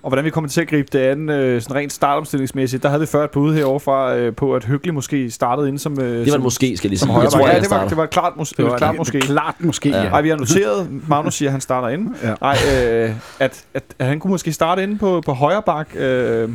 [0.03, 2.83] og hvordan vi kommer til at gribe det an øh, sådan rent startomstillingsmæssigt.
[2.83, 5.77] Der havde vi før et bud herovre fra øh, på, at Hyggelig måske startede ind
[5.79, 7.19] som, øh, Det var som, det måske, skal jeg lige sige.
[7.19, 9.19] Jeg tror, ja, jeg det var, det var klart, mås- det var et klart måske.
[9.19, 10.09] Klart måske, Ja.
[10.09, 12.11] Nej, vi har noteret, Magnus siger, at han starter inde.
[12.23, 12.33] Ja.
[12.41, 15.89] Nej, øh, at, at, at han kunne måske starte inde på, på højre bak.
[15.95, 16.49] Øh,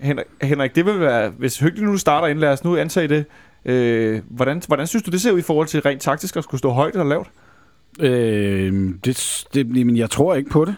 [0.00, 3.24] Henrik, Henrik, det vil være, hvis Hyggelig nu starter inde, lad os nu antage det.
[3.64, 6.58] Øh, hvordan, hvordan synes du, det ser ud i forhold til rent taktisk at skulle
[6.58, 7.28] stå højt eller lavt?
[8.00, 10.74] Øh, det, det, men jeg tror ikke på det.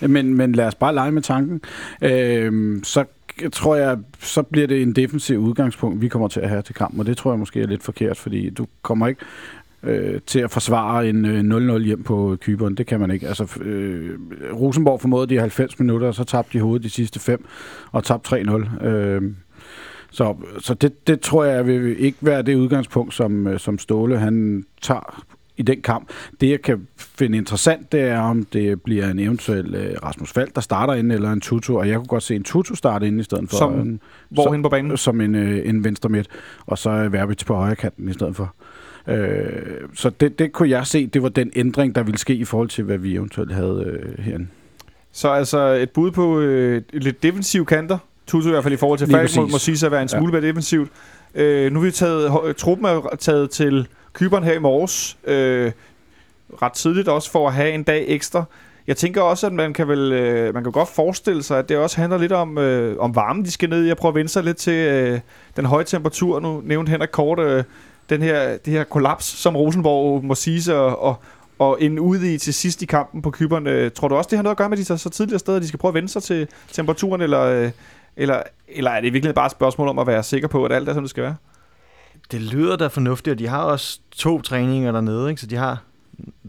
[0.00, 1.60] Men, men lad os bare lege med tanken.
[2.02, 3.04] Øh, så
[3.52, 7.00] tror jeg, så bliver det en defensiv udgangspunkt, vi kommer til at have til kampen,
[7.00, 9.20] og det tror jeg måske er lidt forkert, fordi du kommer ikke
[9.82, 12.74] øh, til at forsvare en øh, 0-0 hjem på Kyberen.
[12.74, 13.28] Det kan man ikke.
[13.28, 14.18] Altså, øh,
[14.52, 17.44] Rosenborg formåede de 90 minutter, og så tabte de hovedet de sidste fem,
[17.92, 18.86] og tabte 3-0.
[18.86, 19.22] Øh,
[20.10, 24.18] så så det, det tror jeg vil ikke være det udgangspunkt, som, øh, som Ståle
[24.18, 25.24] han tager
[25.58, 26.08] i den kamp.
[26.40, 30.48] Det, jeg kan finde interessant, det er, om det bliver en eventuel øh, Rasmus Fald,
[30.54, 33.20] der starter ind, eller en Tutu, og jeg kunne godt se en Tutu starte ind
[33.20, 33.56] i stedet for.
[33.56, 34.96] Som- en, Hvorhen på banen?
[34.96, 36.28] som en, øh, en venstre midt,
[36.66, 38.54] og så er Verbitz på højre kanten i stedet for.
[39.08, 39.48] Øh,
[39.94, 42.68] så det, det kunne jeg se, det var den ændring, der ville ske i forhold
[42.68, 44.46] til, hvad vi eventuelt havde øh, herinde.
[45.12, 47.98] Så altså et bud på øh, lidt defensiv kanter.
[48.26, 50.08] Tutu i hvert fald i forhold til Falk må, må sige sig at være en
[50.08, 50.90] smule mere defensivt.
[51.34, 55.18] Øh, nu er vi taget, truppen er taget til Kyberen her i morges.
[55.24, 55.72] Øh,
[56.62, 58.44] ret tidligt også for at have en dag ekstra.
[58.86, 61.76] Jeg tænker også, at man kan vel, øh, man kan godt forestille sig, at det
[61.76, 63.88] også handler lidt om, øh, om varmen, de skal ned i.
[63.88, 65.20] Jeg prøver at vende sig lidt til øh,
[65.56, 66.40] den høje temperatur.
[66.40, 67.64] Nu nævnte Henrik Kort øh,
[68.10, 71.16] den her, det her kollaps, som Rosenborg må sige sig, og, og,
[71.58, 73.66] og ende ude i til sidst i kampen på Kyberen.
[73.66, 75.38] Øh, tror du også, det har noget at gøre med, at de tager så tidligere
[75.38, 77.70] steder, at de skal prøve at vende sig til temperaturen, eller, øh,
[78.16, 80.88] eller, eller er det virkelig bare et spørgsmål om at være sikker på, at alt
[80.88, 81.36] er, som det skal være?
[82.30, 85.40] Det lyder da fornuftigt, og de har også to træninger dernede, ikke?
[85.40, 85.82] så de har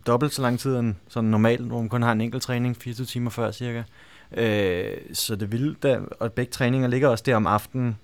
[0.07, 3.05] dobbelt så lang tid end sådan normalt, hvor man kun har en enkelt træning, 24
[3.05, 3.83] timer før cirka.
[4.31, 7.97] Øh, så det vilde, da, og begge træninger ligger også der om aftenen,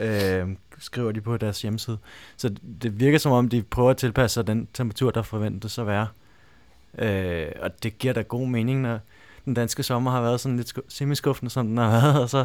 [0.00, 1.98] øh, skriver de på deres hjemmeside.
[2.36, 5.86] Så det virker som om, de prøver at tilpasse sig den temperatur, der forventes at
[5.86, 6.06] være.
[6.98, 8.98] Øh, og det giver da god mening, når
[9.44, 12.44] den danske sommer har været sådan lidt sku- semiskuffende, som den har været, og så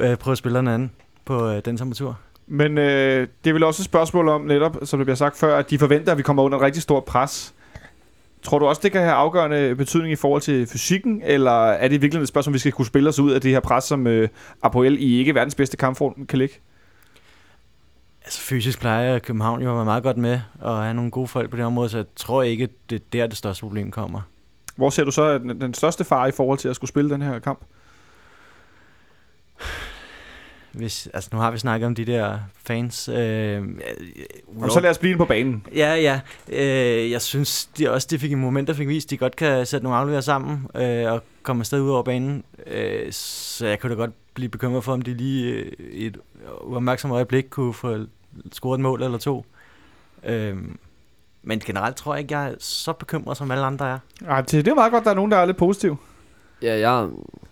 [0.00, 0.90] øh, prøver spillerne an
[1.24, 2.20] på øh, den temperatur.
[2.46, 5.58] Men øh, det er vel også et spørgsmål om netop, som det bliver sagt før,
[5.58, 7.54] at de forventer, at vi kommer under et rigtig stort pres.
[8.42, 12.02] Tror du også, det kan have afgørende betydning i forhold til fysikken, eller er det
[12.02, 14.06] virkelig et spørgsmål, om vi skal kunne spille os ud af det her pres, som
[14.06, 14.28] øh,
[14.62, 16.54] Apoel i ikke verdens bedste kampform kan ligge?
[18.24, 21.50] Altså fysisk plejer København jo at være meget godt med, og have nogle gode folk
[21.50, 24.20] på det område, så jeg tror ikke, det er der, det største problem kommer.
[24.76, 27.22] Hvor ser du så den, den største fare i forhold til at skulle spille den
[27.22, 27.60] her kamp?
[30.72, 33.08] Hvis, altså nu har vi snakket om de der fans.
[33.08, 33.80] Øh, Jamen,
[34.70, 35.66] så lad os blive på banen.
[35.74, 36.20] Ja, ja.
[36.48, 39.84] Øh, jeg synes de også, de fik i momenter fik vist, de godt kan sætte
[39.84, 42.44] nogle afleverer sammen øh, og komme afsted ud over banen.
[42.66, 46.18] Øh, så jeg kunne da godt blive bekymret for, om de lige øh, i et
[46.60, 47.96] uopmærksomt øjeblik kunne få
[48.52, 49.46] scoret et mål eller to.
[50.24, 50.56] Øh,
[51.42, 53.98] men generelt tror jeg ikke, jeg er så bekymret, som alle andre er.
[54.28, 55.96] Ej, det det er meget godt, at der er nogen, der er lidt positiv.
[56.62, 57.08] Ja, jeg,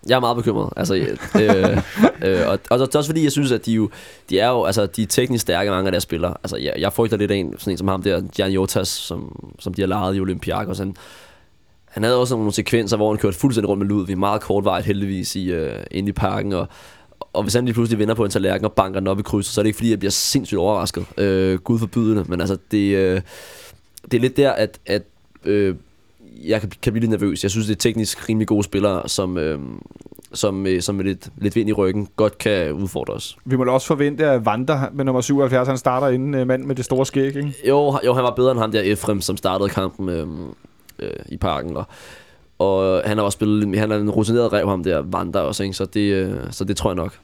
[0.08, 0.72] jeg er meget bekymret.
[0.76, 1.08] Altså, øh,
[2.24, 3.90] øh, og, og er også fordi, jeg synes, at de jo,
[4.30, 6.34] de er jo, altså, de er teknisk stærke, mange af deres spillere.
[6.44, 9.50] Altså, jeg, jeg frygter lidt af en, sådan en som ham der, Jan Jotas, som,
[9.58, 10.78] som de har lejet i Olympiakos.
[10.78, 10.96] Han,
[11.84, 15.36] han havde også nogle sekvenser, hvor han kørte fuldstændig rundt med Ludvig, meget kortvarigt heldigvis,
[15.36, 16.68] i, øh, inde i parken, og,
[17.32, 19.54] og hvis han lige pludselig vender på en tallerken og banker den op i krydset,
[19.54, 21.04] så er det ikke fordi, jeg bliver sindssygt overrasket.
[21.18, 23.20] Øh, Gud forbyde det, men altså, det, øh,
[24.10, 25.02] det er lidt der, at, at
[25.44, 25.74] øh,
[26.44, 27.42] jeg kan, kan blive lidt nervøs.
[27.42, 29.58] Jeg synes, det er teknisk rimelig gode spillere, som, øh,
[30.32, 33.36] som, øh, som med lidt, lidt vind i ryggen godt kan udfordre os.
[33.44, 36.64] Vi må da også forvente, at Vander med nummer 77, han starter inden øh, mand
[36.64, 37.54] med det store skæg, ikke?
[37.68, 40.26] Jo, jo, han var bedre end ham der Efrem, som startede kampen øh,
[40.98, 41.76] øh, i parken.
[41.76, 41.84] Og,
[42.58, 45.74] og han har også spillet, han er en rutineret rev, ham der Vander også, ikke?
[45.74, 47.18] Så, det, øh, så det tror jeg nok.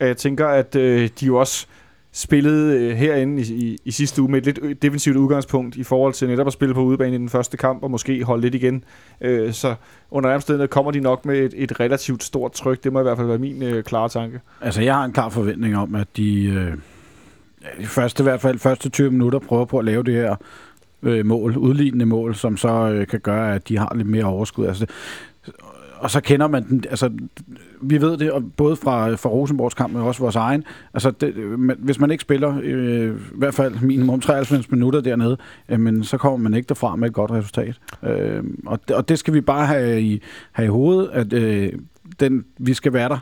[0.00, 1.66] Jeg tænker, at øh, de jo også
[2.16, 6.12] spillede øh, herinde i, i, i sidste uge med et lidt defensivt udgangspunkt i forhold
[6.12, 8.84] til netop at spille på udebane i den første kamp og måske holde lidt igen.
[9.20, 9.74] Øh, så
[10.10, 12.84] under omstændigheder kommer de nok med et, et relativt stort tryk.
[12.84, 14.40] Det må i hvert fald være min øh, klare tanke.
[14.60, 16.72] Altså, jeg har en klar forventning om, at de, øh,
[17.78, 20.36] i, de første, i hvert fald første 20 minutter prøver på at lave det her
[21.02, 24.66] øh, mål, udlignende mål, som så øh, kan gøre, at de har lidt mere overskud.
[24.66, 24.86] Altså,
[25.98, 27.10] og så kender man den, altså,
[27.82, 30.64] vi ved det, og både fra, fra Rosenborgs kamp, men også vores egen,
[30.94, 35.36] altså, det, men hvis man ikke spiller øh, i hvert fald minimum 93 minutter dernede,
[35.68, 37.78] øh, men så kommer man ikke derfra med et godt resultat.
[38.02, 41.72] Øh, og, det- og det skal vi bare have i, have i hovedet, at øh,
[42.20, 43.18] den, vi skal være der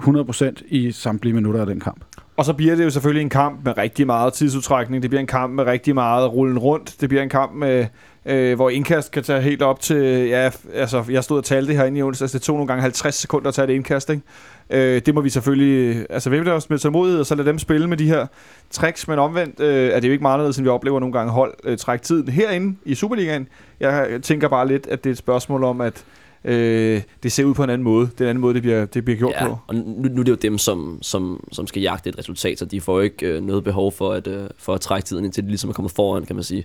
[0.00, 2.04] 100% i samtlige minutter af den kamp.
[2.36, 5.02] Og så bliver det jo selvfølgelig en kamp med rigtig meget tidsudtrækning.
[5.02, 6.96] Det bliver en kamp med rigtig meget rullen rundt.
[7.00, 7.86] Det bliver en kamp med,
[8.26, 10.02] øh, hvor indkast kan tage helt op til...
[10.28, 12.32] Ja, altså, jeg stod og talte det herinde i onsdags.
[12.32, 14.22] Det tog nogle gange 50 sekunder at tage det indkast, ikke?
[14.70, 16.06] Øh, det må vi selvfølgelig...
[16.10, 18.26] Altså, vi vil også med tålmodighed, og så lade dem spille med de her
[18.70, 19.08] tricks.
[19.08, 21.54] Men omvendt øh, er det jo ikke meget anderledes, end vi oplever nogle gange hold
[21.64, 23.48] øh, trække tiden herinde i Superligaen.
[23.80, 26.04] Jeg tænker bare lidt, at det er et spørgsmål om, at
[26.44, 28.06] øh, det ser ud på en anden måde.
[28.06, 29.58] Det er en anden måde, det bliver, det bliver gjort ja, på.
[29.66, 32.64] og nu, nu er det jo dem, som, som, som skal jagte et resultat, så
[32.64, 35.48] de får ikke øh, noget behov for at, øh, for at trække tiden indtil de
[35.48, 36.64] ligesom er kommet foran, kan man sige.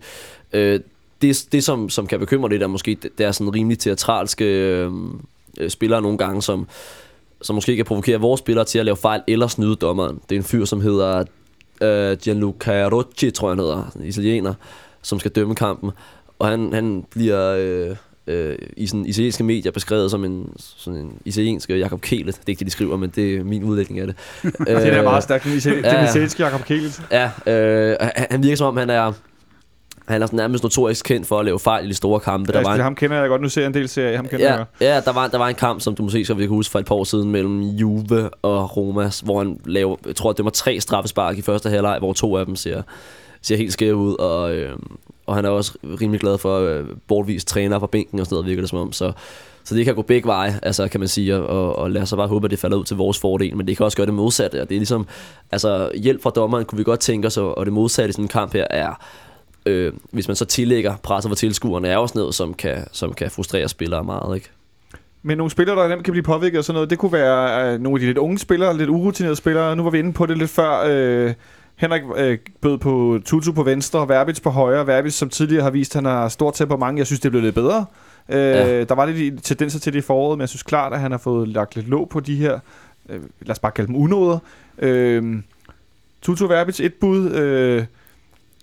[0.53, 0.79] Øh,
[1.21, 4.91] det, det som, som kan bekymre lidt, er måske, det er sådan rimelig teatralske øh,
[5.59, 6.67] øh, spillere nogle gange, som,
[7.41, 10.19] som måske kan provokere vores spillere til at lave fejl eller snyde dommeren.
[10.29, 11.23] Det er en fyr, som hedder
[11.81, 14.53] øh, Gianluca Rocci, tror jeg han hedder, en italiener,
[15.01, 15.91] som skal dømme kampen.
[16.39, 17.95] Og han, han bliver øh,
[18.27, 22.35] øh, i sådan italienske medier beskrevet som en, sådan en italiensk Jakob Kehlet.
[22.35, 24.15] Det er ikke det, de skriver, men det er min udlægning af det.
[24.67, 27.01] det er meget stærkt, den italienske Jakob Kehlet.
[27.11, 27.95] Ja, øh,
[28.31, 29.13] han virker som om, han er
[30.07, 32.51] han er sådan nærmest notorisk kendt for at lave fejl i de store kampe.
[32.53, 32.81] Ja, der var en...
[32.81, 33.41] ham kender jeg godt.
[33.41, 34.15] Nu ser jeg en del serie.
[34.15, 36.33] Ham kender ja, jeg Ja, der var, der var en kamp, som du måske så
[36.33, 40.15] vil huske for et par år siden, mellem Juve og Roma, hvor han laver, jeg
[40.15, 42.81] tror, det var tre straffespark i første halvleg, hvor to af dem ser,
[43.41, 44.77] ser helt skæve ud, og, øh,
[45.25, 48.47] og han er også rimelig glad for øh, bortvist træner på bænken og sådan noget,
[48.47, 48.91] virker det som om.
[48.91, 49.11] Så,
[49.63, 52.15] så det kan gå begge veje, altså, kan man sige, og, og lad os så
[52.15, 54.13] bare håbe, at det falder ud til vores fordel, men det kan også gøre det
[54.13, 55.07] modsatte, og det er ligesom,
[55.51, 58.29] altså hjælp fra dommeren kunne vi godt tænke os, og det modsatte i sådan en
[58.29, 58.93] kamp her er,
[59.65, 63.31] øh, hvis man så tillægger presset for tilskuerne, er også noget, som kan, som kan
[63.31, 64.49] frustrere spillere meget, ikke?
[65.23, 67.79] Men nogle spillere, der nemt kan blive påvirket og sådan noget, det kunne være øh,
[67.81, 69.75] nogle af de lidt unge spillere, lidt urutinerede spillere.
[69.75, 70.83] Nu var vi inde på det lidt før.
[70.87, 71.33] Øh,
[71.75, 74.87] Henrik øh, bød på Tutu på venstre, og Verbitz på højre.
[74.87, 76.97] Verbitz, som tidligere har vist, han har stort temperament.
[76.97, 77.85] Jeg synes, det blev lidt bedre.
[78.29, 78.83] Øh, ja.
[78.83, 81.17] Der var lidt tendenser til det i foråret, men jeg synes klart, at han har
[81.17, 82.59] fået lagt lidt låg på de her,
[83.09, 84.39] øh, lad os bare kalde dem unåder.
[84.77, 85.35] Øh,
[86.21, 87.31] Tutu Verbitz, et bud.
[87.31, 87.85] Øh,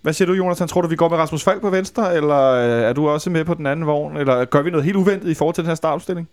[0.01, 0.57] hvad siger du, Jonas?
[0.69, 3.45] Tror du, vi går med Rasmus Falk på venstre, eller øh, er du også med
[3.45, 4.17] på den anden vogn?
[4.17, 6.29] Eller gør vi noget helt uventet i forhold til den her startopstilling?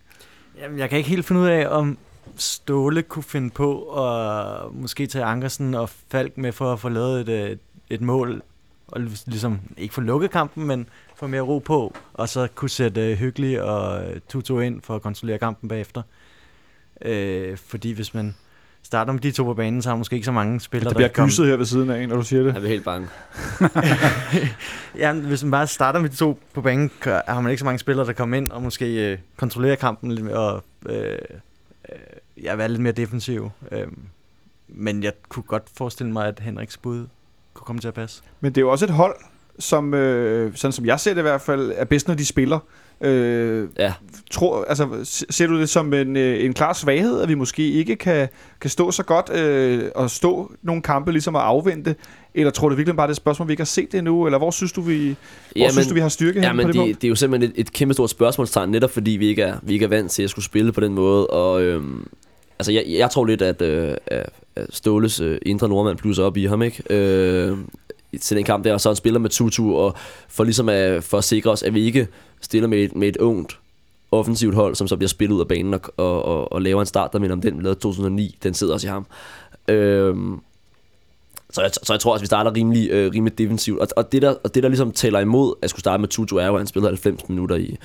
[0.61, 1.99] Jamen, jeg kan ikke helt finde ud af, om
[2.37, 7.21] Ståle kunne finde på at måske tage Ankersen og Falk med for at få lavet
[7.21, 7.57] et, øh,
[7.91, 8.43] et mål,
[8.89, 13.01] og ligesom ikke få lukket kampen, men få mere ro på, og så kunne sætte
[13.01, 16.03] øh, uh, Hyggelig og Tuto ind for at kontrollere kampen bagefter.
[17.03, 18.35] Øh, fordi hvis man
[18.87, 20.95] starter med de to på banen, så har man måske ikke så mange spillere, der
[20.95, 22.55] bliver der gyset her ved siden af, når du siger det.
[22.55, 23.09] Jeg er helt bange.
[25.03, 27.79] ja, hvis man bare starter med de to på banen, har man ikke så mange
[27.79, 31.19] spillere, der kommer ind og måske øh, kontrollerer kampen lidt og øh, øh,
[32.43, 33.51] ja, være lidt mere defensiv.
[33.73, 33.87] Øh,
[34.69, 37.07] men jeg kunne godt forestille mig, at Henriks bud
[37.55, 38.23] kunne komme til at passe.
[38.41, 39.17] Men det er jo også et hold,
[39.59, 42.59] som, øh, sådan som jeg ser det i hvert fald, er bedst, når de spiller.
[43.01, 43.93] Øh, ja.
[44.31, 44.89] tror, altså,
[45.31, 48.29] ser du det som en, øh, en klar svaghed, at vi måske ikke kan,
[48.61, 51.95] kan stå så godt øh, og stå nogle kampe ligesom at afvente?
[52.35, 54.27] Eller tror du virkelig bare, det er et spørgsmål, vi ikke har set det endnu?
[54.27, 55.17] Eller hvor synes du, vi, hvor
[55.57, 57.61] ja, synes du, vi har styrke men på det, det, det er jo simpelthen et,
[57.61, 60.31] et kæmpe stort spørgsmålstegn, netop fordi vi ikke er, vi ikke er vant til at
[60.31, 61.27] skulle spille på den måde.
[61.27, 62.07] Og øhm,
[62.59, 64.31] altså, jeg, jeg tror lidt, at, øh, at
[64.71, 66.83] Ståles øh, indre nordmand plusser op i ham, ikke?
[66.91, 67.59] Øh,
[68.19, 69.95] til den kamp der, og så han spiller med Tutu, og
[70.29, 72.09] for ligesom at, for at sikre os, at vi ikke
[72.41, 73.59] stiller med et, med et ungt
[74.13, 76.87] offensivt hold, som så bliver spillet ud af banen og, og, og, og laver en
[76.87, 79.07] start, der minder om den, vi lavede 2009, den sidder også i ham.
[79.69, 80.41] Øhm,
[81.51, 83.81] så jeg, så jeg tror også, vi starter rimelig, øh, rimelig defensivt.
[83.81, 86.37] Og, og, det der, og det, der ligesom tæller imod at skulle starte med Tutu,
[86.37, 87.77] er jo, at han spillede 90 minutter i,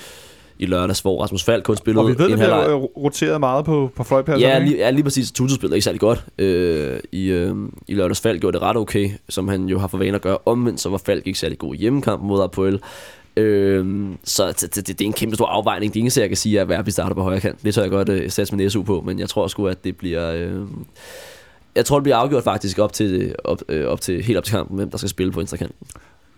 [0.61, 3.65] i lørdags, hvor Rasmus Falk kun spillede Og vi ved, at det har roteret meget
[3.65, 4.49] på, på fløjpladsen.
[4.49, 5.31] Ja, lige, ja, lige præcis.
[5.31, 6.25] Tutu spillede ikke særlig godt.
[6.37, 7.55] Øh, i, øh,
[7.87, 10.37] I lørdags Falk gjorde det ret okay, som han jo har for vane at gøre.
[10.45, 12.79] Omvendt så var Falk ikke særlig god i hjemmekamp mod Apoel.
[13.37, 15.93] Øh, så det, det, det, er en kæmpe stor afvejning.
[15.93, 17.63] Det eneste, jeg kan sige, er, at vi starter på højre kant.
[17.63, 19.97] Det tør jeg godt øh, sætte min SU på, men jeg tror sgu, at det
[19.97, 20.31] bliver...
[20.31, 20.61] Øh,
[21.75, 24.55] jeg tror, det bliver afgjort faktisk op til, op, øh, op til, helt op til
[24.55, 25.87] kampen, hvem der skal spille på venstre kanten.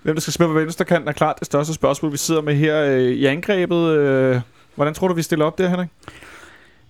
[0.03, 2.55] Hvem der skal spille på venstre kanten er klart det største spørgsmål, vi sidder med
[2.55, 3.89] her øh, i angrebet.
[3.89, 4.41] Øh,
[4.75, 5.89] hvordan tror du, vi stiller op der, Henrik?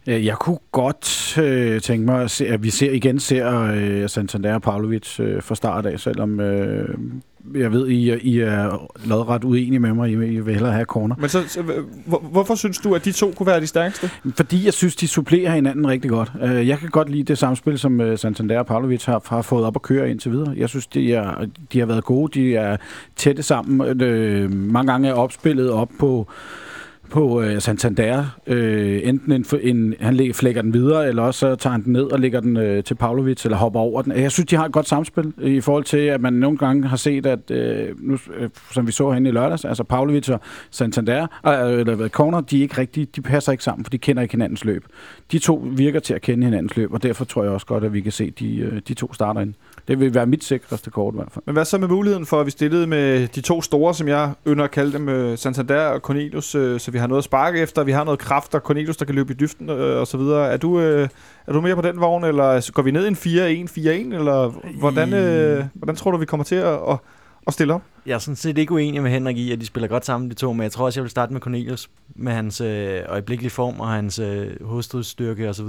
[0.07, 4.09] Øh, jeg kunne godt øh, tænke mig, at, se, at vi ser igen ser øh,
[4.09, 6.97] Santander og Pavlovic øh, fra start af, selvom øh,
[7.55, 10.11] jeg ved, I, I er lodret uenige med mig.
[10.11, 11.15] I, vil hellere have corner.
[11.19, 11.63] Men så, så
[12.05, 14.09] hvor, hvorfor synes du, at de to kunne være de stærkeste?
[14.35, 16.31] Fordi jeg synes, de supplerer hinanden rigtig godt.
[16.43, 19.65] Øh, jeg kan godt lide det samspil, som øh, Santander og Pavlovic har, har fået
[19.65, 20.53] op at køre indtil videre.
[20.57, 22.39] Jeg synes, de, er, de har været gode.
[22.39, 22.77] De er
[23.15, 24.01] tætte sammen.
[24.01, 26.27] Øh, mange gange er opspillet op på
[27.13, 28.25] på øh, Santander.
[28.47, 31.93] Øh, enten en, en, han lægger, flækker den videre, eller også så tager han den
[31.93, 34.11] ned og lægger den øh, til Pavlovic, eller hopper over den.
[34.11, 36.97] Jeg synes, de har et godt samspil i forhold til, at man nogle gange har
[36.97, 40.39] set, at øh, nu, øh, som vi så herinde i lørdags, altså Pavlovic og
[40.71, 44.21] Santander, øh, eller Corner, de, er ikke rigtig, de passer ikke sammen, for de kender
[44.21, 44.85] ikke hinandens løb.
[45.31, 47.93] De to virker til at kende hinandens løb, og derfor tror jeg også godt, at
[47.93, 49.53] vi kan se de, øh, de to starter ind.
[49.87, 51.43] Det vil være mit sikreste kort i hvert fald.
[51.45, 54.33] Men hvad så med muligheden for, at vi stillede med de to store, som jeg
[54.47, 57.59] ynder at kalde dem, øh, Santander og Cornelius, øh, så vi har noget at sparke
[57.59, 60.17] efter, vi har noget kraft, og Cornelius, der kan løbe i dybden øh, og så
[60.17, 60.47] videre.
[60.47, 61.09] Er du, øh,
[61.47, 65.13] er du mere på den vogn, eller går vi ned i en 4-1-4-1, eller hvordan,
[65.13, 66.97] øh, hvordan tror du, vi kommer til at, at,
[67.47, 67.81] at stille op?
[68.05, 70.35] Jeg er sådan set ikke uenig med Henrik i, at de spiller godt sammen, de
[70.35, 73.79] to, men jeg tror også, jeg vil starte med Cornelius, med hans øh, øjeblikkelige form
[73.79, 75.67] og hans øh, hovedstødstyrke osv.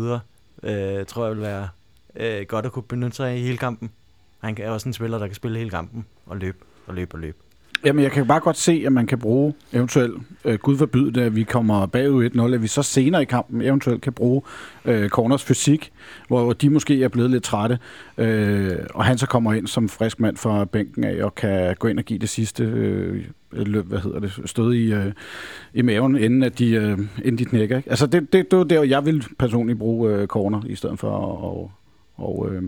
[0.62, 1.68] Øh, tror jeg vil være
[2.16, 3.90] øh, godt at kunne benytte sig af i hele kampen.
[4.44, 7.20] Han er også en spiller, der kan spille hele kampen og løbe og løbe og
[7.20, 7.36] løbe.
[7.84, 10.14] Jamen, jeg kan bare godt se, at man kan bruge eventuelt,
[10.44, 13.62] øh, Gud forbyde det, at vi kommer bagud 1-0, at vi så senere i kampen
[13.62, 14.42] eventuelt kan bruge
[14.84, 15.92] øh, Corners fysik,
[16.28, 17.78] hvor de måske er blevet lidt trætte,
[18.18, 21.88] øh, og han så kommer ind som frisk mand fra bænken af, og kan gå
[21.88, 25.12] ind og give det sidste øh, løb, hvad hedder det, stød i, øh,
[25.74, 27.76] i maven, inden, at de, øh, inden de knækker.
[27.76, 27.90] Ikke?
[27.90, 31.08] Altså, det, det, det var der, jeg vil personligt bruge øh, Corner, i stedet for
[31.08, 31.70] at og,
[32.16, 32.62] og, øh,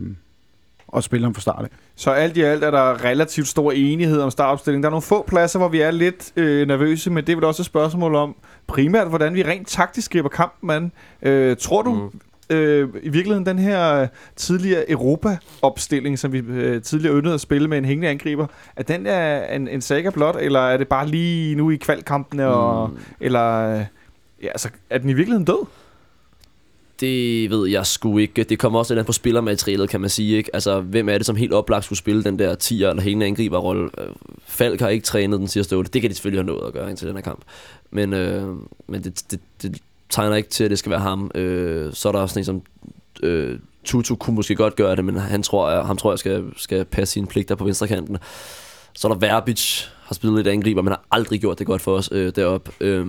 [0.88, 1.68] og spille ham fra start af.
[1.96, 4.82] Så alt i alt er der relativt stor enighed om startopstillingen.
[4.82, 7.44] Der er nogle få pladser, hvor vi er lidt øh, nervøse, men det er vel
[7.44, 10.92] også et spørgsmål om primært, hvordan vi rent taktisk griber kampen an.
[11.22, 12.56] Øh, tror du mm.
[12.56, 14.06] øh, i virkeligheden den her
[14.36, 19.06] tidligere Europa-opstilling, som vi øh, tidligere ønskede at spille med en hængende angriber, at den
[19.06, 22.48] er en, en saga blot, eller er det bare lige nu i kvalkampene, mm.
[22.48, 23.74] og, eller
[24.42, 25.66] ja, altså, er den i virkeligheden død?
[27.00, 28.44] Det ved jeg sgu ikke.
[28.44, 30.36] Det kommer også lidt på spillermaterialet, kan man sige.
[30.36, 30.50] Ikke?
[30.52, 33.90] Altså, hvem er det, som helt oplagt skulle spille den der 10'er eller hele angriberrolle?
[33.98, 34.08] Øh,
[34.46, 35.84] Falk har ikke trænet den sidste uge.
[35.84, 37.40] Det kan de selvfølgelig have nået at gøre indtil den her kamp.
[37.90, 38.48] Men, øh,
[38.86, 39.80] men det, det, det,
[40.10, 41.30] tegner ikke til, at det skal være ham.
[41.34, 42.62] Øh, så er der også en som...
[43.22, 46.44] Øh, Tutu kunne måske godt gøre det, men han tror, jeg, ham tror jeg skal,
[46.56, 48.18] skal passe sine pligter på venstrekanten.
[48.92, 51.96] Så er der Verbic, har spillet lidt angriber, men har aldrig gjort det godt for
[51.96, 52.72] os øh, deroppe.
[52.80, 53.06] Øh,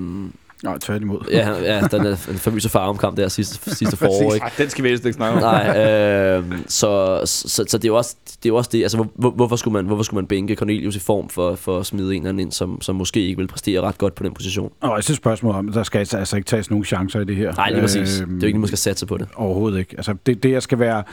[0.63, 1.19] Nej, tværtimod.
[1.31, 4.43] ja, ja, den er en famøse faromkamp der sidste, sidste forår, ikke?
[4.43, 5.41] Ej, den skal vi helst ikke snakke om.
[5.41, 9.05] Nej, øh, så, så, så, det er jo også det, er jo også det altså
[9.15, 12.15] hvor, hvorfor, skulle man, hvorfor skulle man bænke Cornelius i form for, for at smide
[12.15, 14.71] en eller anden ind, som, som måske ikke vil præstere ret godt på den position?
[14.81, 17.53] Og også et spørgsmål om, der skal altså ikke tages nogen chancer i det her.
[17.53, 18.21] Nej, lige præcis.
[18.21, 19.27] Øh, det er jo ikke, man skal satse på det.
[19.35, 19.93] Overhovedet ikke.
[19.97, 21.03] Altså, det, det jeg skal være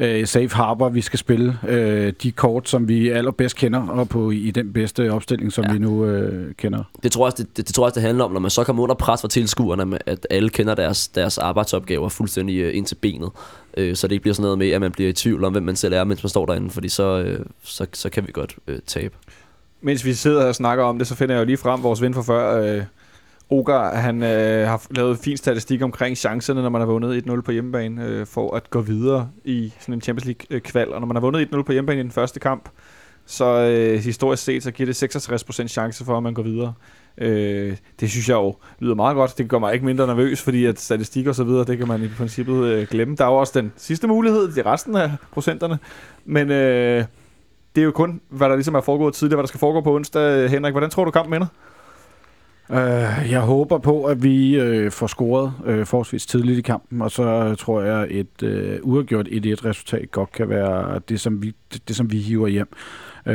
[0.00, 4.30] øh, safe harbor, vi skal spille øh, de kort, som vi allerbedst kender, og på
[4.30, 5.72] i den bedste opstilling, som ja.
[5.72, 6.84] vi nu øh, kender.
[7.02, 8.50] Det tror, jeg også, det, det, det tror jeg også, det handler om, når man
[8.50, 12.86] så kommer under pres fra tilskuerne, at alle kender deres, deres arbejdsopgaver fuldstændig øh, ind
[12.86, 13.30] til benet.
[13.76, 15.62] Øh, så det ikke bliver sådan noget med, at man bliver i tvivl om, hvem
[15.62, 18.56] man selv er, mens man står derinde, fordi så, øh, så, så kan vi godt
[18.66, 19.14] øh, tabe.
[19.80, 22.14] Mens vi sidder og snakker om det, så finder jeg jo lige frem vores ven
[22.14, 22.82] for før, øh,
[23.50, 27.52] Ogar, han øh, har lavet fin statistik omkring chancerne, når man har vundet 1-0 på
[27.52, 30.88] hjemmebane, øh, for at gå videre i sådan en Champions League-kval.
[30.88, 32.68] Øh, og når man har vundet 1-0 på hjemmebane i den første kamp,
[33.26, 36.72] så øh, historisk set, så giver det 66% chance for, at man går videre.
[37.18, 39.38] Øh, det synes jeg jo lyder meget godt.
[39.38, 42.02] Det gør mig ikke mindre nervøs, fordi at statistik og så videre, det kan man
[42.02, 43.16] i princippet øh, glemme.
[43.16, 45.78] Der er jo også den sidste mulighed, det er resten af procenterne.
[46.24, 47.04] Men øh,
[47.74, 49.94] det er jo kun, hvad der ligesom er foregået tidligere, hvad der skal foregå på
[49.94, 50.50] onsdag.
[50.50, 51.46] Henrik, hvordan tror du kampen ender?
[52.70, 57.10] Uh, jeg håber på, at vi uh, får scoret uh, forholdsvis tidligt i kampen, og
[57.10, 61.88] så tror jeg, at et uh, uafgjort 1-1-resultat godt kan være det, som vi, det,
[61.88, 62.68] det, som vi hiver hjem.
[63.26, 63.32] Uh,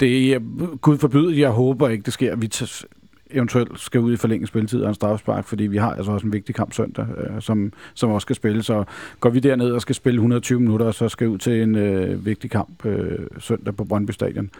[0.00, 0.40] det er
[0.76, 2.36] Gud forbyde, jeg håber ikke, det sker.
[2.36, 2.84] Vi t-
[3.30, 6.32] eventuelt skal ud i forlænget spilletid og en strafspark, fordi vi har altså også en
[6.32, 8.62] vigtig kamp søndag, øh, som, som også skal spille.
[8.62, 8.84] Så
[9.20, 12.26] går vi derned og skal spille 120 minutter, og så skal ud til en øh,
[12.26, 14.50] vigtig kamp øh, søndag på Brøndby Stadion,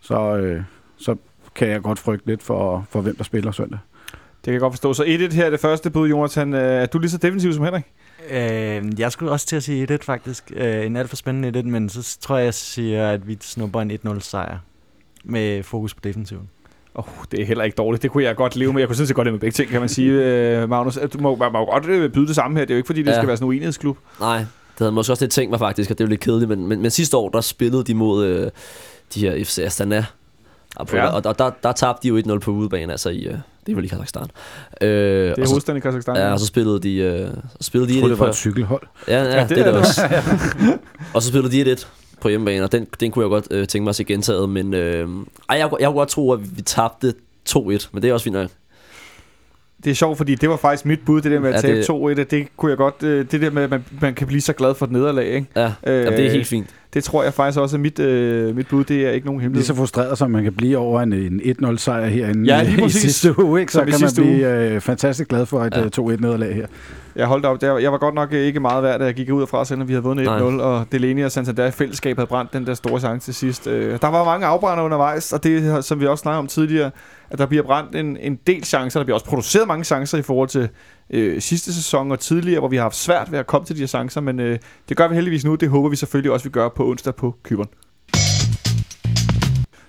[0.00, 0.62] så, øh,
[0.96, 1.16] så
[1.56, 3.78] kan jeg godt frygte lidt for, for hvem der spiller søndag.
[4.10, 4.94] Det kan jeg godt forstå.
[4.94, 6.54] Så 1-1 her er det første bud, Jonathan.
[6.54, 7.84] Er du lige så defensiv som Henrik?
[8.30, 10.52] Øh, jeg skulle også til at sige 1-1 faktisk.
[10.56, 13.80] Øh, en alt for spændende 1-1, men så tror jeg, jeg siger, at vi snupper
[13.80, 14.58] en 1-0 sejr
[15.24, 16.48] med fokus på defensiven.
[16.94, 18.02] Oh, det er heller ikke dårligt.
[18.02, 18.80] Det kunne jeg godt leve med.
[18.80, 20.12] Jeg kunne synes godt leve med begge ting, kan man sige.
[20.12, 22.64] Øh, Magnus, du må, man må godt øh, byde det samme her.
[22.64, 23.14] Det er jo ikke, fordi det ja.
[23.16, 23.98] skal være sådan en uenighedsklub.
[24.20, 24.46] Nej, det
[24.78, 26.48] havde måske også lidt tænkt mig faktisk, at det var lidt kedeligt.
[26.48, 28.50] Men, men, men sidste år, der spillede de mod øh,
[29.14, 30.04] de her FC Astana
[30.76, 31.06] og, på, ja.
[31.06, 33.34] og, og der, der tabte de jo 1-0 på udebane, altså i, uh,
[33.66, 34.26] det er vel i Kazakhstan.
[34.80, 36.16] Øh, det er hovedstaden i Kazakhstan.
[36.16, 38.82] Ja, og så spillede de, uh, spillede de 1-1 det var et cykelhold.
[39.08, 40.00] Ja, ja, ja det, det, er det også.
[41.14, 41.86] og så spillede de 1-1
[42.20, 44.74] på hjemmebane, og den, den kunne jeg godt uh, tænke mig at se gentaget, men
[44.74, 44.86] uh, ej,
[45.48, 47.14] jeg, jeg kunne godt tro, at vi tabte
[47.48, 48.50] 2-1, men det er også fint nok
[49.84, 52.24] det er sjovt, fordi det var faktisk mit bud, det der med at tabe 2-1.
[52.30, 53.00] Det kunne jeg godt...
[53.00, 55.46] Det der med, at man, man kan blive så glad for et nederlag, ikke?
[55.56, 56.74] Ja, øh, Jamen, det er helt fint.
[56.96, 58.84] Det tror jeg faktisk også er mit, øh, mit bud.
[58.84, 59.66] Det er ikke nogen Lige hemmelighed.
[59.66, 62.80] så frustreret, som man kan blive over en, en 1-0 sejr herinde Ja, lige i
[62.80, 63.00] præcis.
[63.02, 63.72] sidste uge, ikke?
[63.72, 65.80] så Som i kan man blive øh, fantastisk glad for et Ja.
[65.80, 65.86] ja.
[66.14, 66.66] 2-1 nederlag her.
[67.16, 67.60] Jeg holdt op.
[67.60, 69.88] Der, jeg var godt nok øh, ikke meget værd, da jeg gik ud fra, selvom
[69.88, 70.40] vi havde vundet 1-0, Nej.
[70.64, 73.66] og Delaney og Santander i fællesskab havde brændt den der store chance til sidst.
[73.66, 76.90] Øh, der var mange afbrænder undervejs, og det, som vi også snakkede om tidligere,
[77.30, 79.00] at der bliver brændt en, en del chancer.
[79.00, 80.68] Der bliver også produceret mange chancer i forhold til
[81.10, 83.80] øh, sidste sæson og tidligere, hvor vi har haft svært ved at komme til de
[83.80, 84.58] her chancer, men øh,
[84.88, 85.54] det gør vi heldigvis nu.
[85.54, 87.68] Det håber vi selvfølgelig også, vi gør på onsdag på Kyberen.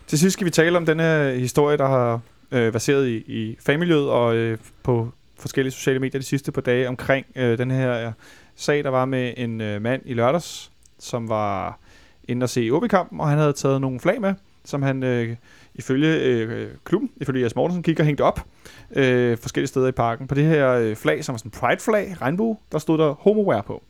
[0.07, 2.21] Til sidst skal vi tale om den her historie, der har
[2.51, 6.87] øh, baseret i, i fagmiljøet og øh, på forskellige sociale medier de sidste par dage
[6.87, 8.13] omkring øh, den her øh,
[8.55, 11.79] sag, der var med en øh, mand i lørdags, som var
[12.27, 14.33] inde og se OB-kampen, og han havde taget nogle flag med,
[14.67, 15.35] som han øh,
[15.75, 18.45] ifølge øh, klubben, ifølge Jes Mortensen, gik og hængte op
[18.95, 20.27] øh, forskellige steder i parken.
[20.27, 23.63] På det her øh, flag, som var sådan en pride-flag, regnbue, der stod der homoware
[23.63, 23.83] på.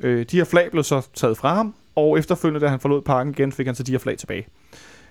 [0.00, 3.34] Øh, de her flag blev så taget fra ham, og efterfølgende, da han forlod parken
[3.38, 4.46] igen, fik han så de her flag tilbage.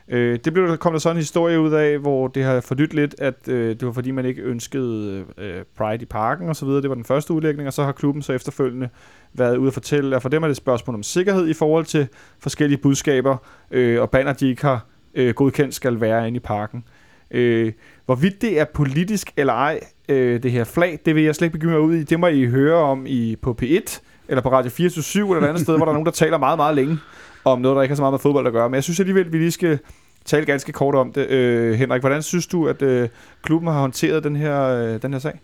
[0.07, 2.93] Øh, det blev der kom der sådan en historie ud af, hvor det har fordydt
[2.93, 6.65] lidt, at øh, det var fordi, man ikke ønskede øh, Pride i parken og så
[6.65, 6.81] videre.
[6.81, 8.89] Det var den første udlægning, og så har klubben så efterfølgende
[9.33, 11.85] været ude at fortælle, at for dem er det et spørgsmål om sikkerhed i forhold
[11.85, 12.07] til
[12.39, 13.37] forskellige budskaber,
[13.71, 14.85] øh, og banner, de ikke har
[15.15, 16.83] øh, godkendt, skal være inde i parken.
[17.31, 17.71] Øh,
[18.05, 21.53] hvorvidt det er politisk eller ej, øh, det her flag, det vil jeg slet ikke
[21.53, 22.03] begynde mig ud i.
[22.03, 25.63] Det må I høre om i på P1, eller på Radio 24 eller et andet
[25.63, 26.97] sted, hvor der er nogen, der taler meget, meget længe
[27.45, 28.69] om noget, der ikke har så meget med fodbold at gøre.
[28.69, 29.79] Men jeg synes alligevel, at vi lige skal
[30.25, 31.29] tale ganske kort om det.
[31.29, 33.09] Øh, Henrik, hvordan synes du, at øh,
[33.41, 35.39] klubben har håndteret den her, øh, den her sag?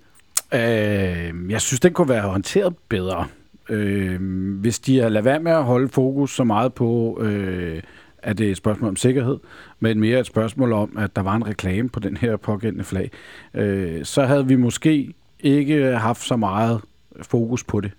[0.53, 3.27] Øh, jeg synes, den kunne være håndteret bedre.
[3.69, 4.21] Øh,
[4.59, 7.81] hvis de har lavet være med at holde fokus så meget på, øh,
[8.23, 9.37] at det er et spørgsmål om sikkerhed,
[9.79, 13.11] men mere et spørgsmål om, at der var en reklame på den her pågældende flag,
[13.53, 16.81] øh, så havde vi måske ikke haft så meget
[17.21, 17.91] fokus på det.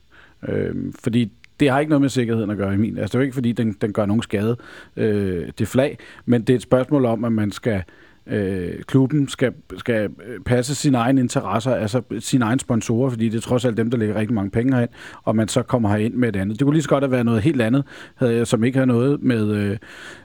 [0.49, 2.99] Øh, fordi det har ikke noget med sikkerheden at gøre i min.
[2.99, 4.57] Altså, det er jo ikke, fordi den, den gør nogen skade,
[4.97, 7.83] øh, det flag, men det er et spørgsmål om, at man skal øh,
[8.31, 10.11] øh, klubben skal, skal
[10.47, 13.99] passe sine egne interesser, altså sine egne sponsorer, fordi det er trods alt dem, der
[13.99, 14.91] lægger rigtig mange penge herind,
[15.25, 16.59] og man så kommer herind med et andet.
[16.59, 18.87] Det kunne lige så godt have været noget helt andet, havde jeg, som ikke har
[18.87, 19.77] noget med, øh,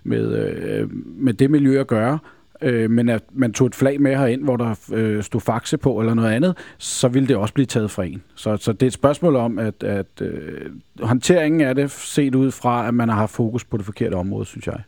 [0.03, 2.19] med, øh, med det miljø at gøre,
[2.61, 5.99] øh, men at man tog et flag med herind, hvor der øh, stod faxe på
[5.99, 8.23] eller noget andet, så ville det også blive taget fra en.
[8.35, 12.51] Så, så det er et spørgsmål om, at, at øh, håndteringen af det set ud
[12.51, 14.79] fra, at man har haft fokus på det forkerte område, synes jeg.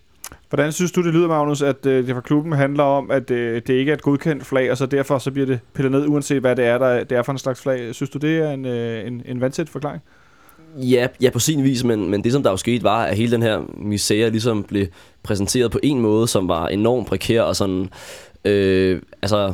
[0.49, 3.61] Hvordan synes du, det lyder, Magnus, at øh, det fra klubben handler om, at øh,
[3.67, 6.39] det ikke er et godkendt flag, og så derfor så bliver det pillet ned, uanset
[6.39, 7.95] hvad det er, der, det er for en slags flag?
[7.95, 10.01] Synes du, det er en, øh, en, en vandtæt forklaring?
[10.78, 13.32] Ja, ja, på sin vis, men, men det som der jo skete var, at hele
[13.32, 14.88] den her misære ligesom blev
[15.23, 17.89] præsenteret på en måde, som var enormt prekær og sådan,
[18.45, 19.53] øh, altså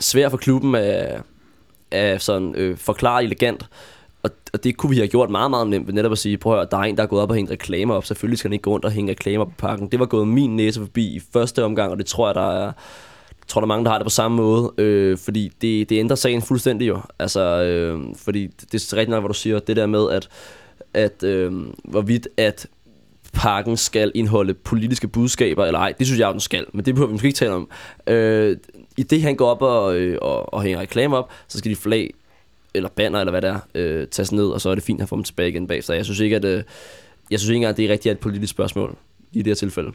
[0.00, 1.22] svær for klubben at,
[1.90, 3.66] at sådan, øh, forklare elegant.
[4.54, 6.58] Og, det kunne vi have gjort meget, meget nemt ved netop at sige, prøv at
[6.58, 8.04] høre, der er en, der er gået op og hængt reklamer op.
[8.04, 9.88] Selvfølgelig skal han ikke gå rundt og hænge reklamer på pakken.
[9.88, 12.64] Det var gået min næse forbi i første omgang, og det tror jeg, der er,
[12.64, 14.72] jeg tror, der er mange, der har det på samme måde.
[14.78, 17.00] Øh, fordi det, det ændrer sagen fuldstændig jo.
[17.18, 19.58] Altså, øh, fordi det, det er rigtig nok, hvad du siger.
[19.58, 20.28] Det der med, at,
[20.94, 21.52] at øh,
[21.84, 22.66] hvorvidt at
[23.32, 25.94] pakken skal indeholde politiske budskaber eller ej.
[25.98, 27.68] Det synes jeg, den skal, men det behøver vi måske ikke tale om.
[28.06, 28.56] Øh,
[28.96, 31.76] I det, han går op og, øh, og, og hænger reklamer op, så skal de
[31.76, 32.14] flag
[32.74, 35.08] eller banner, eller hvad det er, øh, tages ned, og så er det fint at
[35.08, 35.94] få dem tilbage igen bagefter.
[35.94, 36.62] Jeg synes ikke, at, øh,
[37.30, 38.96] jeg synes ikke engang, at det er rigtigt et politisk spørgsmål
[39.32, 39.92] i det her tilfælde.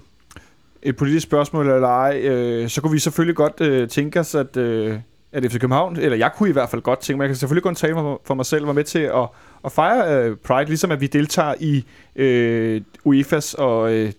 [0.83, 4.57] Et politisk spørgsmål eller ej, øh, så kunne vi selvfølgelig godt øh, tænke os, at,
[4.57, 4.95] øh,
[5.31, 7.63] at FC København, eller jeg kunne i hvert fald godt tænke mig, jeg kan selvfølgelig
[7.63, 9.27] kun tale for, for mig selv, var med til at,
[9.65, 11.83] at fejre øh, Pride, ligesom at vi deltager i
[12.15, 14.11] øh, UEFA's og øh,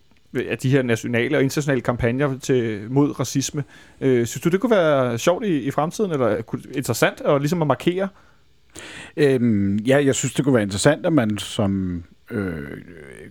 [0.48, 3.64] af de her nationale og internationale kampagner til, mod racisme.
[4.00, 7.62] Øh, synes du, det kunne være sjovt i, i fremtiden, eller kunne- interessant, at, ligesom
[7.62, 8.08] at markere?
[9.16, 12.62] Øhm, ja, jeg synes, det kunne være interessant, at man som øh,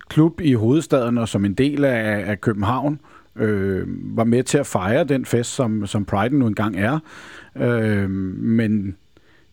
[0.10, 3.00] klub i hovedstaden og som en del af, af København
[3.36, 3.84] øh,
[4.18, 7.00] var med til at fejre den fest, som, som Pride nu engang er.
[7.56, 8.96] Øh, men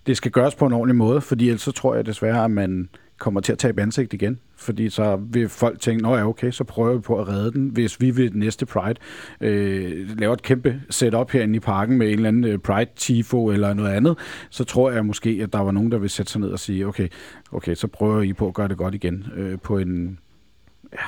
[0.07, 2.89] det skal gøres på en ordentlig måde, fordi ellers så tror jeg desværre, at man
[3.19, 4.39] kommer til at tabe ansigt igen.
[4.57, 7.69] Fordi så vil folk tænke, nå ja, okay, så prøver vi på at redde den,
[7.69, 9.01] hvis vi ved næste Pride
[9.41, 13.75] øh, laver et kæmpe setup herinde i parken med en eller anden øh, Pride-tifo eller
[13.75, 14.19] noget andet,
[14.51, 16.87] så tror jeg måske, at der var nogen, der vil sætte sig ned og sige,
[16.87, 17.09] okay,
[17.53, 20.19] okay så prøver I på at gøre det godt igen øh, på en...
[20.93, 20.99] Ja,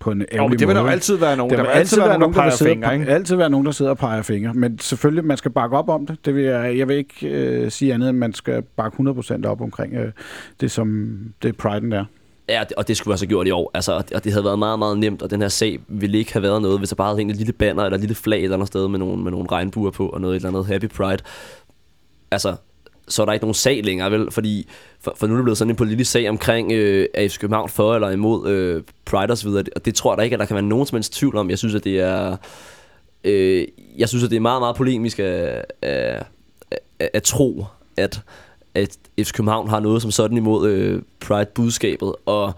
[0.00, 1.50] på en Jo, ærgerlig men det vil der jo altid være nogen.
[1.50, 3.06] Der Der vil altid være nogen, der peger sidder fingre, og- ikke?
[3.12, 4.54] altid være nogen, der sidder og peger fingre.
[4.54, 6.16] Men selvfølgelig, man skal bakke op om det.
[6.24, 9.60] det vil jeg, jeg vil ikke øh, sige andet, end man skal bakke 100% op
[9.60, 10.12] omkring øh,
[10.60, 12.04] det, som det Pride'en er.
[12.48, 13.70] Ja, og det skulle være så gjort i år.
[13.74, 16.18] Altså, og det- og det havde været meget, meget nemt, og den her sag ville
[16.18, 18.14] ikke have været noget, hvis der bare havde hængt et lille banner eller et lille
[18.16, 20.48] flag et eller andet sted med nogle, med nogle regnbuer på, og noget et eller
[20.58, 21.18] andet Happy Pride.
[22.30, 22.54] Altså,
[23.10, 24.30] så er der ikke nogen sag længere, vel?
[24.30, 24.66] Fordi
[25.00, 27.94] for, for nu er det blevet sådan en politisk sag omkring øh, AFC København for
[27.94, 29.64] eller imod øh, Pride osv., videre.
[29.76, 31.50] Og det tror jeg da ikke, at der kan være nogen som helst tvivl om.
[31.50, 32.36] Jeg synes, at det er...
[33.24, 33.66] Øh,
[33.98, 36.26] jeg synes, at det er meget, meget polemisk at, at,
[36.98, 37.64] at, at tro,
[37.96, 38.22] at,
[38.74, 42.14] at FC København har noget som sådan imod øh, Pride-budskabet.
[42.26, 42.52] Og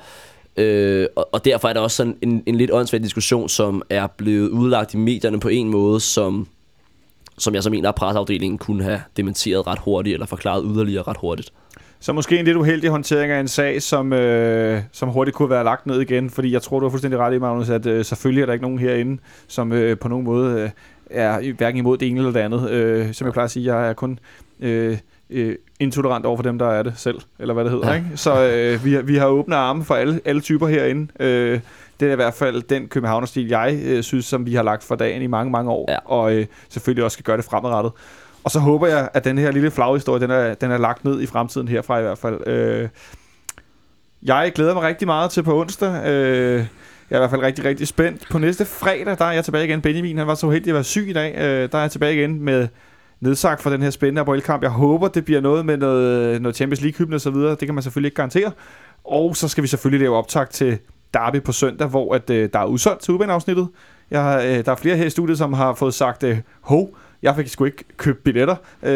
[0.57, 4.07] Øh, og, og derfor er der også sådan en, en lidt åndssvagt diskussion, som er
[4.07, 6.47] blevet udlagt i medierne på en måde, som,
[7.39, 11.17] som jeg som en af presseafdelingen kunne have dementeret ret hurtigt, eller forklaret yderligere ret
[11.21, 11.53] hurtigt.
[12.01, 15.65] Så måske en lidt uheldig håndtering af en sag, som, øh, som hurtigt kunne være
[15.65, 18.43] lagt ned igen, fordi jeg tror, du har fuldstændig ret i, Magnus, at øh, selvfølgelig
[18.43, 20.71] er der ikke nogen herinde, som øh, på nogen måde øh,
[21.11, 22.71] er hverken imod det ene eller det andet.
[22.71, 24.19] Øh, som jeg plejer at sige, jeg er kun
[24.61, 24.99] øh,
[25.31, 27.89] øh, intolerant over for dem, der er det selv, eller hvad det hedder.
[27.89, 27.95] Ja.
[27.95, 28.07] Ikke?
[28.15, 31.07] Så øh, vi, vi har åbne arme for alle, alle typer herinde.
[31.21, 31.61] Øh,
[32.03, 34.95] det er i hvert fald den københavnerstil, jeg øh, synes, som vi har lagt for
[34.95, 35.99] dagen i mange, mange år, Ja.
[36.05, 37.93] og øh, selvfølgelig også skal gøre det fremadrettet.
[38.45, 41.21] Og så håber jeg, at den her lille flaghistorie, den er, den er lagt ned
[41.21, 42.47] i fremtiden herfra i hvert fald.
[42.47, 42.89] Øh,
[44.23, 46.07] jeg glæder mig rigtig meget til på onsdag.
[46.07, 46.55] Øh,
[47.11, 48.27] jeg er i hvert fald rigtig, rigtig spændt.
[48.31, 49.81] På næste fredag, der er jeg tilbage igen.
[49.81, 51.35] Benjamin, han var så heldig at være syg i dag.
[51.39, 52.69] Øh, der er jeg tilbage igen med
[53.21, 54.63] nedsagt for den her spændende Apoel-kamp.
[54.63, 57.51] Jeg håber, det bliver noget med noget, noget Champions League-hybne og så videre.
[57.51, 58.51] Det kan man selvfølgelig ikke garantere.
[59.05, 60.79] Og så skal vi selvfølgelig lave optag til
[61.15, 63.69] Derby på søndag, hvor at, øh, der er udsolgt til afsnittet.
[64.11, 67.37] Jeg, øh, der er flere her i studiet, som har fået sagt, øh, hov, jeg
[67.37, 68.57] fik sgu ikke købt billetter.
[68.83, 68.91] Øh,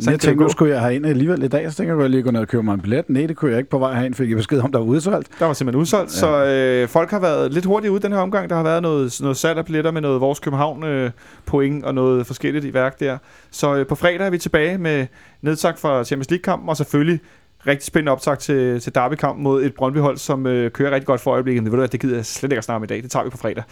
[0.00, 2.10] Så jeg tænkte, nu skulle jeg herind alligevel i dag, så tænker jeg, at jeg
[2.10, 3.04] lige gå ned og købe mig en billet.
[3.08, 5.28] Nej, det kunne jeg ikke på vej herind, fik jeg besked om, der var udsolgt.
[5.38, 6.18] Der var simpelthen udsolgt, ja.
[6.18, 8.50] så øh, folk har været lidt hurtigt ude den her omgang.
[8.50, 11.10] Der har været noget, noget salg af billetter med noget vores København øh,
[11.46, 13.18] point og noget forskelligt i værk der.
[13.50, 15.06] Så øh, på fredag er vi tilbage med
[15.42, 17.20] nedsagt for Champions League-kampen, og selvfølgelig
[17.66, 21.30] rigtig spændende optag til, til Derby-kampen mod et Brøndby-hold, som øh, kører rigtig godt for
[21.30, 21.62] øjeblikket.
[21.62, 23.02] Men ved du hvad, det gider jeg slet ikke at snakke om i dag.
[23.02, 23.64] Det tager vi på fredag.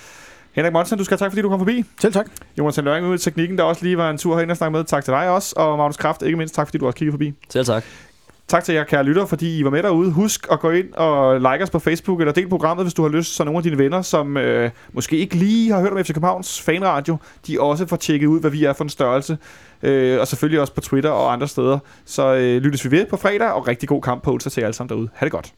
[0.53, 1.85] Henrik Monsen, du skal have tak, fordi du kom forbi.
[2.01, 2.27] Selv tak.
[2.59, 4.85] Jonas Løring ude i teknikken, der også lige var en tur herinde og snakke med.
[4.85, 5.55] Tak til dig også.
[5.57, 7.35] Og Magnus Kraft, ikke mindst tak, fordi du også kiggede forbi.
[7.51, 7.85] Selv tak.
[8.49, 10.11] Tak til jer, kære lytter, fordi I var med derude.
[10.11, 13.09] Husk at gå ind og like os på Facebook, eller del programmet, hvis du har
[13.09, 16.15] lyst, så nogle af dine venner, som øh, måske ikke lige har hørt om FC
[16.15, 17.17] Københavns fanradio,
[17.47, 19.39] de også får tjekket ud, hvad vi er for en størrelse.
[19.85, 21.79] Øh, og selvfølgelig også på Twitter og andre steder.
[22.05, 24.67] Så øh, lyttes vi ved på fredag, og rigtig god kamp på onsdag til jer
[24.67, 25.09] alle sammen derude.
[25.15, 25.53] Ha' det godt.